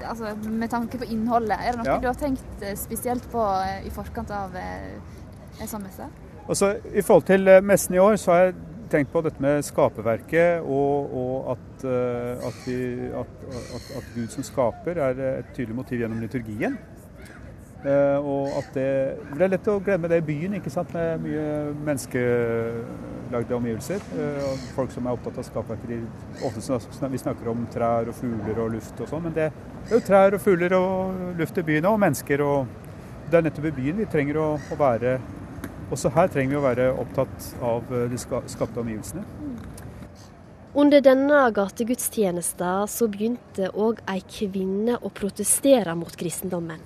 Altså 0.04 0.32
med 0.50 0.66
tanke 0.72 0.98
på 0.98 1.06
innholdet, 1.06 1.54
er 1.54 1.70
det 1.70 1.78
noe 1.78 1.86
Ja. 1.86 2.00
du 2.02 2.08
har 2.10 2.16
tenkt 2.18 2.64
spesielt 2.76 3.24
på 3.30 3.40
i 3.86 3.92
forkant 3.94 4.32
av 4.34 4.52
en 4.58 5.68
sånn 5.70 5.84
messe? 5.86 6.08
Og 6.48 6.56
så 6.56 6.74
I 6.94 7.02
forhold 7.02 7.24
til 7.28 7.48
eh, 7.48 7.62
messen 7.64 7.94
i 7.96 7.98
år, 8.02 8.16
så 8.20 8.32
har 8.34 8.42
jeg 8.48 8.54
tenkt 8.92 9.12
på 9.12 9.22
dette 9.24 9.40
med 9.42 9.62
skaperverket, 9.64 10.60
og, 10.60 11.14
og 11.16 11.54
at, 11.54 11.84
eh, 11.88 12.48
at, 12.48 12.58
vi, 12.66 12.80
at, 13.16 13.38
at, 13.96 14.10
Gud 14.14 14.28
som 14.34 14.44
skaper 14.44 15.00
er 15.00 15.22
et 15.38 15.54
tydelig 15.56 15.78
motiv 15.78 16.02
gjennom 16.04 16.20
liturgien. 16.20 16.76
Eh, 17.84 18.18
og 18.20 18.52
at 18.60 18.68
det, 18.76 18.84
det 19.34 19.44
er 19.44 19.50
lett 19.54 19.70
å 19.72 19.78
glemme 19.84 20.08
det 20.08 20.20
i 20.20 20.26
byen, 20.28 20.58
ikke 20.58 20.72
sant? 20.72 20.92
med 20.96 21.24
mye 21.24 21.46
menneskelagde 21.84 23.56
omgivelser. 23.56 24.04
og 24.44 24.66
folk 24.76 24.92
som 24.92 25.08
er 25.08 25.16
opptatt 25.16 25.40
av 25.40 25.48
skaperverket. 25.48 25.88
de- 25.88 26.44
Ofte 26.44 27.08
vi 27.12 27.20
snakker 27.24 27.48
om 27.52 27.66
trær 27.72 28.08
og 28.12 28.16
fugler 28.20 28.60
og 28.60 28.76
luft 28.76 29.00
og 29.00 29.08
sånn, 29.08 29.24
men 29.24 29.36
det 29.36 29.48
er 29.48 29.96
jo 29.96 30.00
trær 30.04 30.36
og 30.36 30.44
fugler 30.44 30.76
og 30.76 31.38
luft 31.40 31.58
i 31.58 31.64
byen 31.72 31.88
og 31.88 31.98
mennesker. 32.04 32.40
og 32.44 32.66
Det 33.30 33.40
er 33.40 33.48
nettopp 33.48 33.70
i 33.72 33.76
byen 33.80 33.96
vi 33.96 34.04
trenger 34.12 34.36
å, 34.36 34.48
å 34.60 34.76
være 34.76 35.18
Også 35.92 36.10
her 36.14 36.30
trenger 36.32 36.54
vi 36.54 36.60
å 36.60 36.64
være 36.64 36.88
opptatt 36.96 37.50
av 37.64 37.90
eh, 37.92 38.06
de 38.12 38.18
skapte 38.20 38.80
omgivelsene. 38.80 39.24
Under 40.74 41.02
denne 41.04 41.44
gategudstjenesten 41.54 42.88
så 42.90 43.06
begynte 43.06 43.68
òg 43.78 44.00
ei 44.10 44.24
kvinne 44.26 44.96
å 44.98 45.10
protestere 45.14 45.94
mot 45.94 46.16
kristendommen. 46.18 46.80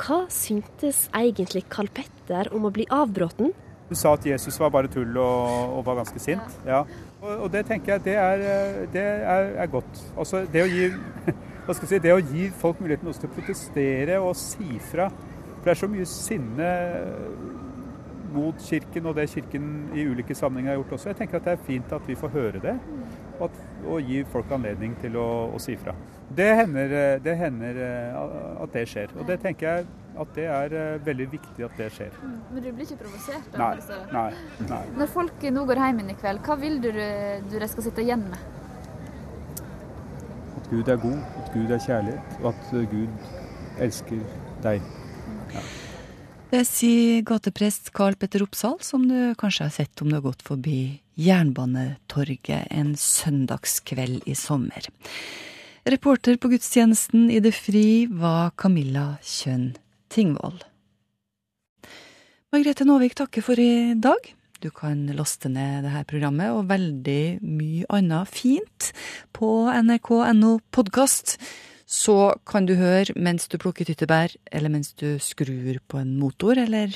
Hva 0.00 0.26
syntes 0.32 1.06
egentlig 1.16 1.64
Karl 1.72 1.88
Petter 1.94 2.50
om 2.56 2.66
å 2.68 2.72
bli 2.74 2.84
avbrutt? 2.92 3.40
Hun 3.90 3.98
sa 3.98 4.12
at 4.14 4.26
Jesus 4.28 4.58
var 4.60 4.70
bare 4.74 4.90
tull 4.92 5.16
og, 5.18 5.78
og 5.78 5.86
var 5.86 6.02
ganske 6.02 6.20
sint. 6.22 6.58
Ja. 6.68 6.84
Og, 7.20 7.46
og 7.46 7.48
det 7.54 7.64
tenker 7.68 7.96
jeg 7.96 8.04
det 8.10 8.18
er, 8.20 8.44
eh, 8.44 8.82
det 8.92 9.06
er, 9.06 9.54
er 9.64 9.72
godt. 9.72 10.04
Altså 10.16 10.44
det 10.52 10.66
å 10.66 10.68
gi 10.70 10.90
hva 11.64 11.74
skal 11.76 11.86
jeg 11.86 11.90
si, 11.94 12.02
det 12.04 12.14
å 12.14 12.20
gi 12.20 12.46
folk 12.60 12.80
muligheten 12.82 13.08
også 13.10 13.24
til 13.24 13.30
å 13.32 13.34
protestere 13.38 14.20
og 14.20 14.36
si 14.38 14.78
fra. 14.90 15.08
For 15.60 15.68
det 15.68 15.74
er 15.74 15.80
så 15.82 15.90
mye 15.92 16.06
sinne 16.08 16.70
mot 18.34 18.60
Kirken 18.62 19.06
og 19.10 19.16
det 19.16 19.28
Kirken 19.32 19.66
i 19.94 20.04
ulike 20.06 20.34
sammenhenger 20.34 20.74
har 20.74 20.82
gjort 20.82 20.92
også. 20.98 21.08
Jeg 21.12 21.16
tenker 21.22 21.40
at 21.40 21.48
det 21.48 21.52
er 21.56 21.64
fint 21.66 21.92
at 21.92 22.08
vi 22.08 22.14
får 22.18 22.28
høre 22.36 22.60
det. 22.62 22.76
at, 23.40 23.50
og 23.88 24.02
gi 24.04 24.18
folk 24.28 24.50
anledning 24.52 24.92
til 25.00 25.14
å, 25.16 25.26
å 25.56 25.58
si 25.62 25.72
fra. 25.80 25.94
Det 26.36 26.46
hender, 26.58 26.92
eh, 26.92 27.14
det 27.24 27.32
hender 27.40 27.78
eh, 27.80 28.18
at 28.62 28.74
det 28.76 28.84
skjer. 28.90 29.14
Og 29.18 29.24
det 29.26 29.38
tenker 29.40 29.66
jeg 29.66 29.86
at 30.20 30.34
det 30.36 30.44
er 30.52 30.74
eh, 30.76 31.00
veldig 31.06 31.26
viktig 31.32 31.64
at 31.64 31.80
det 31.80 31.88
skjer. 31.94 32.12
Men 32.52 32.62
du 32.62 32.68
blir 32.68 32.84
ikke 32.84 33.00
provosert? 33.00 33.48
da, 33.54 33.58
Nei. 33.62 33.70
forstår 33.80 34.12
nei, 34.12 34.68
nei. 34.68 34.82
Når 35.00 35.12
folk 35.16 35.48
nå 35.56 35.64
går 35.72 35.82
hjem 35.86 36.04
i 36.04 36.18
kveld, 36.20 36.44
hva 36.46 36.58
vil 36.60 36.80
du 36.84 36.90
du 36.92 37.58
de 37.58 37.68
skal 37.72 37.88
sitte 37.88 38.04
igjen 38.04 38.28
med? 38.28 38.48
At 40.60 40.70
Gud 40.70 40.88
er 40.92 41.00
god, 41.02 41.20
at 41.40 41.52
Gud 41.56 41.70
er 41.72 41.84
kjærlighet, 41.88 42.40
og 42.42 42.52
at 42.52 42.74
Gud 42.92 43.30
elsker 43.80 44.20
deg. 44.62 44.84
Det 46.50 46.64
sier 46.66 47.20
gateprest 47.22 47.92
Karl 47.94 48.16
Petter 48.18 48.42
Oppsal, 48.42 48.80
som 48.82 49.04
du 49.06 49.36
kanskje 49.38 49.68
har 49.68 49.70
sett 49.70 50.02
om 50.02 50.08
du 50.10 50.16
har 50.16 50.24
gått 50.24 50.40
forbi 50.42 50.98
Jernbanetorget 51.14 52.66
en 52.74 52.96
søndagskveld 52.98 54.26
i 54.26 54.34
sommer. 54.34 54.88
Reporter 55.86 56.40
på 56.42 56.50
gudstjenesten 56.50 57.28
i 57.30 57.38
det 57.38 57.54
fri 57.54 58.08
var 58.10 58.50
Camilla 58.58 59.12
Kjønn 59.22 59.76
Tingvoll. 60.10 60.58
Margrethe 62.50 62.88
Nåvik 62.88 63.14
takker 63.22 63.46
for 63.46 63.62
i 63.62 63.94
dag. 63.94 64.18
Du 64.58 64.72
kan 64.74 65.06
laste 65.14 65.48
ned 65.54 65.86
dette 65.86 66.02
programmet 66.10 66.50
og 66.50 66.66
veldig 66.72 67.46
mye 67.46 67.86
annet 67.94 68.26
fint 68.26 68.90
på 69.38 69.70
nrk.no 69.70 70.56
podkast. 70.74 71.38
Så 71.90 72.36
kan 72.46 72.68
du 72.68 72.76
høre 72.78 73.16
mens 73.18 73.48
du 73.50 73.56
plukker 73.58 73.88
tyttebær, 73.88 74.36
eller 74.54 74.70
mens 74.70 74.92
du 74.94 75.18
skrur 75.18 75.80
på 75.90 75.98
en 75.98 76.12
motor, 76.20 76.54
eller 76.54 76.94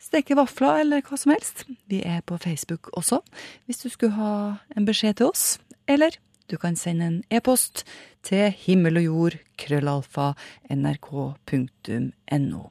steker 0.00 0.38
vafler, 0.38 0.80
eller 0.80 1.04
hva 1.04 1.18
som 1.20 1.34
helst. 1.34 1.66
Vi 1.92 2.00
er 2.08 2.22
på 2.24 2.38
Facebook 2.40 2.88
også, 2.96 3.20
hvis 3.68 3.82
du 3.84 3.90
skulle 3.92 4.16
ha 4.16 4.32
en 4.76 4.88
beskjed 4.88 5.20
til 5.20 5.28
oss. 5.28 5.44
Eller 5.84 6.16
du 6.48 6.56
kan 6.56 6.76
sende 6.76 7.06
en 7.06 7.20
e-post 7.30 7.84
til 8.24 8.48
himmel 8.64 9.02
og 9.02 9.04
jord, 9.04 9.38
krøllalfa, 9.60 10.32
nrk.no. 10.72 12.64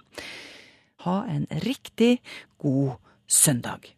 Ha 1.05 1.15
en 1.29 1.47
riktig 1.63 2.17
god 2.57 2.97
søndag. 3.29 3.93